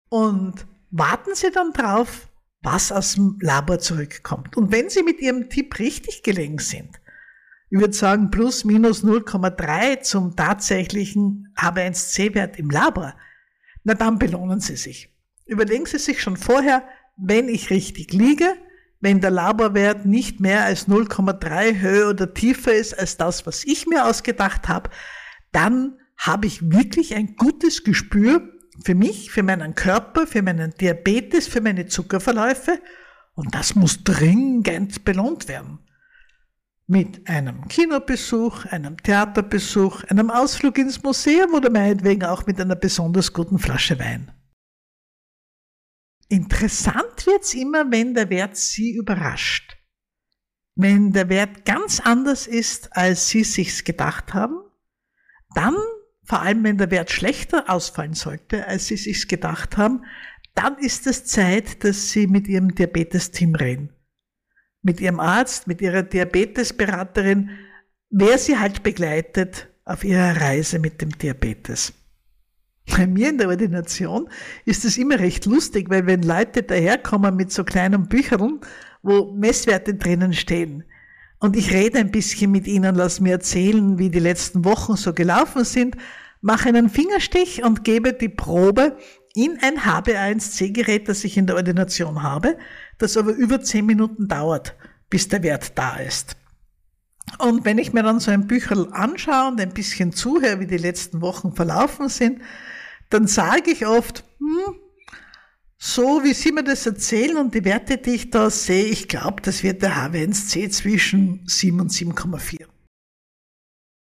und 0.10 0.68
warten 0.92 1.34
Sie 1.34 1.52
dann 1.52 1.74
drauf, 1.74 2.30
was 2.62 2.92
aus 2.92 3.16
dem 3.16 3.38
Labor 3.42 3.80
zurückkommt. 3.80 4.56
Und 4.56 4.72
wenn 4.72 4.90
Sie 4.90 5.04
mit 5.04 5.20
Ihrem 5.20 5.50
Tipp 5.50 5.80
richtig 5.80 6.24
gelegen 6.24 6.60
sind, 6.60 7.02
ich 7.74 7.80
würde 7.80 7.94
sagen 7.94 8.30
plus 8.30 8.66
minus 8.66 9.04
0,3 9.04 10.02
zum 10.02 10.36
tatsächlichen 10.36 11.52
HB1C-Wert 11.58 12.60
im 12.60 12.70
Labor, 12.70 13.16
na 13.84 13.96
dann 13.96 14.20
belohnen 14.20 14.60
Sie 14.60 14.76
sich. 14.76 15.12
Überlegen 15.48 15.88
Sie 15.88 15.98
sich 15.98 16.22
schon 16.22 16.38
vorher, 16.38 16.88
wenn 17.18 17.50
ich 17.50 17.72
richtig 17.72 18.14
liege, 18.14 18.54
wenn 19.00 19.22
der 19.22 19.32
Laborwert 19.32 20.06
nicht 20.06 20.40
mehr 20.40 20.66
als 20.66 20.88
0,3 20.88 21.82
höher 21.82 22.10
oder 22.12 22.32
tiefer 22.32 22.76
ist 22.76 22.94
als 23.00 23.18
das, 23.18 23.48
was 23.48 23.64
ich 23.64 23.88
mir 23.88 24.06
ausgedacht 24.06 24.68
habe, 24.68 24.92
dann 25.52 25.98
habe 26.16 26.46
ich 26.46 26.70
wirklich 26.70 27.16
ein 27.16 27.36
gutes 27.38 27.84
Gespür 27.84 28.48
für 28.86 28.94
mich, 28.94 29.32
für 29.32 29.42
meinen 29.42 29.74
Körper, 29.74 30.28
für 30.28 30.44
meinen 30.44 30.76
Diabetes, 30.80 31.48
für 31.48 31.62
meine 31.62 31.88
Zuckerverläufe. 31.88 32.80
Und 33.34 33.56
das 33.56 33.74
muss 33.74 34.04
dringend 34.04 35.04
belohnt 35.06 35.48
werden. 35.48 35.80
Mit 36.86 37.30
einem 37.30 37.68
Kinobesuch, 37.68 38.66
einem 38.66 38.98
Theaterbesuch, 38.98 40.04
einem 40.06 40.30
Ausflug 40.30 40.78
ins 40.78 41.02
Museum 41.02 41.54
oder 41.54 41.70
meinetwegen 41.70 42.26
auch 42.26 42.46
mit 42.46 42.60
einer 42.60 42.76
besonders 42.76 43.32
guten 43.32 43.58
Flasche 43.58 43.98
Wein. 44.00 44.32
Interessant 46.28 47.26
wird's 47.26 47.54
immer, 47.54 47.90
wenn 47.92 48.14
der 48.14 48.30
Wert 48.30 48.58
Sie 48.58 48.92
überrascht. 48.92 49.78
Wenn 50.76 51.12
der 51.12 51.30
Wert 51.30 51.66
ganz 51.66 52.00
anders 52.00 52.48
ist, 52.48 52.96
als 52.98 53.30
Sie 53.30 53.44
sich's 53.44 53.84
gedacht 53.84 54.34
haben, 54.34 54.56
dann 55.54 55.76
vor 56.24 56.42
allem 56.42 56.64
wenn 56.64 56.78
der 56.78 56.90
Wert 56.90 57.12
schlechter 57.12 57.70
ausfallen 57.70 58.14
sollte, 58.14 58.66
als 58.68 58.88
Sie 58.88 58.98
sich 58.98 59.28
gedacht 59.28 59.78
haben, 59.78 60.06
dann 60.56 60.78
ist 60.78 61.08
es 61.08 61.26
Zeit, 61.26 61.84
dass 61.84 62.12
Sie 62.12 62.28
mit 62.28 62.48
Ihrem 62.48 62.74
Diabetesteam 62.74 63.56
reden. 63.56 63.94
Mit 64.84 65.02
Ihrem 65.02 65.20
Arzt, 65.20 65.66
mit 65.68 65.82
Ihrer 65.82 66.04
Diabetesberaterin, 66.04 67.50
wer 68.10 68.38
Sie 68.38 68.58
halt 68.58 68.84
begleitet 68.84 69.70
auf 69.86 70.04
Ihrer 70.04 70.40
Reise 70.40 70.80
mit 70.80 71.02
dem 71.02 71.18
Diabetes. 71.18 71.94
Bei 72.86 73.08
mir 73.08 73.30
in 73.30 73.38
der 73.38 73.48
Ordination 73.48 74.30
ist 74.66 74.86
es 74.86 74.98
immer 74.98 75.18
recht 75.18 75.46
lustig, 75.46 75.90
weil 75.90 76.06
wenn 76.06 76.22
Leute 76.22 76.64
daherkommen 76.64 77.36
mit 77.36 77.52
so 77.52 77.64
kleinen 77.64 78.08
Büchern, 78.08 78.60
wo 79.02 79.32
Messwerte 79.32 79.96
drinnen 79.96 80.34
stehen, 80.34 80.84
und 81.40 81.58
ich 81.58 81.74
rede 81.74 82.00
ein 82.00 82.10
bisschen 82.10 82.52
mit 82.52 82.68
Ihnen, 82.68 82.96
lass 82.96 83.20
mir 83.20 83.34
erzählen, 83.34 84.00
wie 84.00 84.10
die 84.10 84.20
letzten 84.20 84.64
Wochen 84.64 84.96
so 84.96 85.14
gelaufen 85.14 85.66
sind, 85.66 85.98
mache 86.40 86.70
einen 86.70 86.90
Fingerstich 86.90 87.66
und 87.66 87.84
gebe 87.84 88.14
die 88.14 88.30
Probe 88.30 88.98
in 89.36 89.58
ein 89.62 89.80
HB1C-Gerät, 89.80 91.10
das 91.10 91.26
ich 91.26 91.36
in 91.36 91.46
der 91.46 91.58
Ordination 91.58 92.24
habe, 92.24 92.58
das 93.04 93.18
aber 93.18 93.34
über 93.34 93.62
zehn 93.62 93.86
Minuten 93.86 94.28
dauert, 94.28 94.76
bis 95.10 95.28
der 95.28 95.44
Wert 95.44 95.74
da 95.76 95.98
ist. 95.98 96.36
Und 97.38 97.66
wenn 97.66 97.78
ich 97.78 97.94
mir 97.94 98.04
dann 98.04 98.20
so 98.20 98.32
ein 98.32 98.48
Bücherl 98.48 98.88
anschaue 98.92 99.52
und 99.52 99.62
ein 99.62 99.74
bisschen 99.74 100.14
zuhöre, 100.14 100.60
wie 100.60 100.68
die 100.68 100.78
letzten 100.78 101.22
Wochen 101.22 101.54
verlaufen 101.54 102.10
sind, 102.10 102.42
dann 103.10 103.28
sage 103.28 103.72
ich 103.72 103.86
oft, 103.86 104.24
hm, 104.40 104.76
so 105.78 106.24
wie 106.24 106.34
Sie 106.34 106.54
mir 106.54 106.64
das 106.64 106.86
erzählen 106.86 107.38
und 107.38 107.54
die 107.54 107.66
Werte, 107.66 107.98
die 107.98 108.12
ich 108.12 108.30
da 108.30 108.50
sehe, 108.50 108.86
ich 108.86 109.10
glaube, 109.10 109.42
das 109.42 109.64
wird 109.64 109.82
der 109.82 109.98
H1C 109.98 110.70
zwischen 110.70 111.44
7 111.46 111.82
und 111.82 111.92
7,4. 111.92 112.66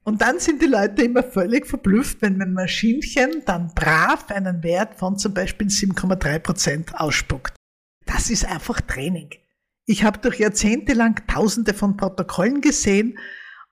Und 0.04 0.22
dann 0.22 0.40
sind 0.40 0.64
die 0.64 0.68
Leute 0.68 1.04
immer 1.04 1.22
völlig 1.22 1.68
verblüfft, 1.68 2.24
wenn 2.24 2.38
mein 2.38 2.54
Maschinchen 2.54 3.44
dann 3.46 3.72
brav 3.76 4.32
einen 4.32 4.64
Wert 4.64 4.96
von 4.96 5.20
zum 5.20 5.36
Beispiel 5.36 5.68
7,3 5.68 6.40
Prozent 6.40 6.96
ausspuckt. 7.00 7.59
Das 8.12 8.32
ist 8.32 8.46
einfach 8.46 8.82
Training. 8.82 9.30
Ich 9.86 10.04
habe 10.04 10.20
durch 10.20 10.40
Jahrzehnte 10.40 10.94
lang 10.94 11.26
tausende 11.28 11.74
von 11.74 11.96
Protokollen 11.96 12.60
gesehen 12.60 13.20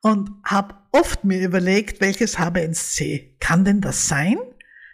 und 0.02 0.30
habe 0.44 0.76
oft 0.92 1.24
mir 1.24 1.44
überlegt, 1.44 2.02
welches 2.02 2.38
H1C 2.38 3.40
kann 3.40 3.66
denn 3.66 3.82
das 3.82 4.08
sein? 4.08 4.38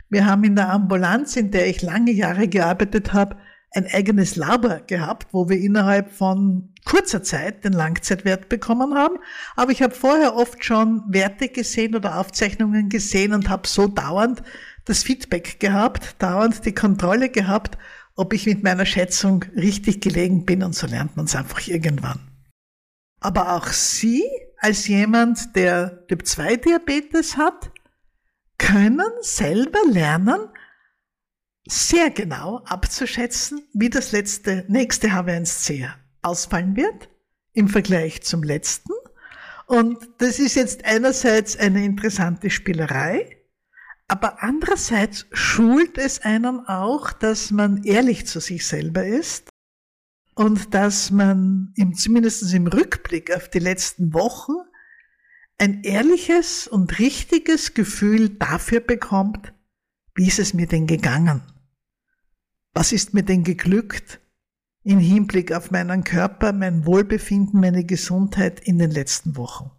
Wir 0.09 0.25
haben 0.25 0.43
in 0.43 0.55
der 0.55 0.69
Ambulanz, 0.69 1.35
in 1.35 1.51
der 1.51 1.67
ich 1.67 1.81
lange 1.81 2.11
Jahre 2.11 2.47
gearbeitet 2.47 3.13
habe, 3.13 3.35
ein 3.71 3.87
eigenes 3.87 4.35
Labor 4.35 4.81
gehabt, 4.87 5.27
wo 5.33 5.49
wir 5.49 5.57
innerhalb 5.57 6.11
von 6.11 6.73
kurzer 6.85 7.23
Zeit 7.23 7.65
den 7.65 7.73
Langzeitwert 7.73 8.47
bekommen 8.47 8.93
haben. 8.93 9.17
Aber 9.55 9.71
ich 9.71 9.81
habe 9.81 9.95
vorher 9.95 10.35
oft 10.35 10.63
schon 10.63 11.03
Werte 11.09 11.49
gesehen 11.49 11.95
oder 11.95 12.19
Aufzeichnungen 12.19 12.89
gesehen 12.89 13.33
und 13.33 13.49
habe 13.49 13.67
so 13.67 13.87
dauernd 13.87 14.43
das 14.85 15.03
Feedback 15.03 15.59
gehabt, 15.59 16.21
dauernd 16.21 16.65
die 16.65 16.75
Kontrolle 16.75 17.29
gehabt, 17.29 17.77
ob 18.15 18.33
ich 18.33 18.45
mit 18.45 18.63
meiner 18.63 18.85
Schätzung 18.85 19.43
richtig 19.55 20.01
gelegen 20.01 20.45
bin 20.45 20.63
und 20.63 20.75
so 20.75 20.87
lernt 20.87 21.15
man 21.15 21.25
es 21.25 21.35
einfach 21.35 21.67
irgendwann. 21.67 22.19
Aber 23.19 23.55
auch 23.55 23.67
Sie 23.67 24.23
als 24.57 24.87
jemand, 24.87 25.55
der 25.55 26.05
Typ 26.07 26.25
2 26.25 26.57
Diabetes 26.57 27.37
hat, 27.37 27.71
können 28.57 29.09
selber 29.21 29.79
lernen, 29.89 30.49
sehr 31.65 32.09
genau 32.09 32.57
abzuschätzen, 32.65 33.61
wie 33.73 33.89
das 33.89 34.11
letzte, 34.11 34.65
nächste 34.67 35.07
H1C 35.07 35.89
ausfallen 36.21 36.75
wird 36.75 37.09
im 37.53 37.69
Vergleich 37.69 38.21
zum 38.23 38.43
letzten. 38.43 38.91
Und 39.65 39.97
das 40.17 40.39
ist 40.39 40.55
jetzt 40.55 40.85
einerseits 40.85 41.57
eine 41.57 41.83
interessante 41.85 42.49
Spielerei, 42.49 43.37
aber 44.13 44.43
andererseits 44.43 45.25
schult 45.31 45.97
es 45.97 46.21
einen 46.21 46.67
auch, 46.67 47.11
dass 47.11 47.49
man 47.49 47.83
ehrlich 47.83 48.27
zu 48.27 48.39
sich 48.39 48.67
selber 48.67 49.03
ist 49.03 49.49
und 50.35 50.75
dass 50.75 51.09
man 51.09 51.73
im, 51.77 51.95
zumindest 51.95 52.53
im 52.53 52.67
Rückblick 52.67 53.35
auf 53.35 53.49
die 53.49 53.57
letzten 53.57 54.13
Wochen 54.13 54.51
ein 55.57 55.81
ehrliches 55.81 56.67
und 56.67 56.99
richtiges 56.99 57.73
Gefühl 57.73 58.29
dafür 58.29 58.81
bekommt, 58.81 59.51
wie 60.13 60.27
ist 60.27 60.37
es 60.37 60.53
mir 60.53 60.67
denn 60.67 60.85
gegangen? 60.85 61.41
Was 62.75 62.91
ist 62.91 63.15
mir 63.15 63.23
denn 63.23 63.43
geglückt 63.43 64.19
im 64.83 64.99
Hinblick 64.99 65.51
auf 65.51 65.71
meinen 65.71 66.03
Körper, 66.03 66.53
mein 66.53 66.85
Wohlbefinden, 66.85 67.59
meine 67.59 67.83
Gesundheit 67.83 68.59
in 68.59 68.77
den 68.77 68.91
letzten 68.91 69.37
Wochen? 69.37 69.71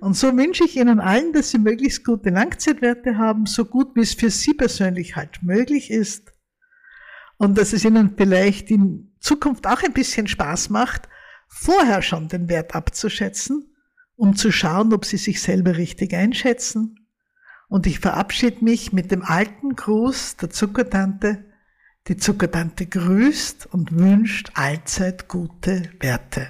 Und 0.00 0.14
so 0.14 0.36
wünsche 0.36 0.64
ich 0.64 0.76
Ihnen 0.76 1.00
allen, 1.00 1.32
dass 1.32 1.50
Sie 1.50 1.58
möglichst 1.58 2.04
gute 2.04 2.30
Langzeitwerte 2.30 3.18
haben, 3.18 3.46
so 3.46 3.64
gut 3.64 3.94
wie 3.94 4.00
es 4.00 4.14
für 4.14 4.30
Sie 4.30 4.54
persönlich 4.54 5.16
halt 5.16 5.42
möglich 5.42 5.90
ist. 5.90 6.32
Und 7.36 7.58
dass 7.58 7.72
es 7.72 7.84
Ihnen 7.84 8.14
vielleicht 8.16 8.70
in 8.70 9.12
Zukunft 9.20 9.66
auch 9.66 9.82
ein 9.82 9.92
bisschen 9.92 10.26
Spaß 10.26 10.70
macht, 10.70 11.08
vorher 11.48 12.02
schon 12.02 12.28
den 12.28 12.48
Wert 12.48 12.74
abzuschätzen, 12.74 13.74
um 14.16 14.36
zu 14.36 14.52
schauen, 14.52 14.92
ob 14.92 15.04
Sie 15.04 15.16
sich 15.16 15.40
selber 15.42 15.76
richtig 15.76 16.14
einschätzen 16.14 16.98
und 17.68 17.86
ich 17.86 18.00
verabschiede 18.00 18.64
mich 18.64 18.92
mit 18.92 19.10
dem 19.10 19.22
alten 19.22 19.76
Gruß 19.76 20.36
der 20.36 20.50
Zuckertante. 20.50 21.44
Die 22.08 22.16
Zuckertante 22.16 22.86
grüßt 22.86 23.66
und 23.66 23.92
wünscht 23.92 24.50
allzeit 24.54 25.28
gute 25.28 25.90
Werte. 26.00 26.48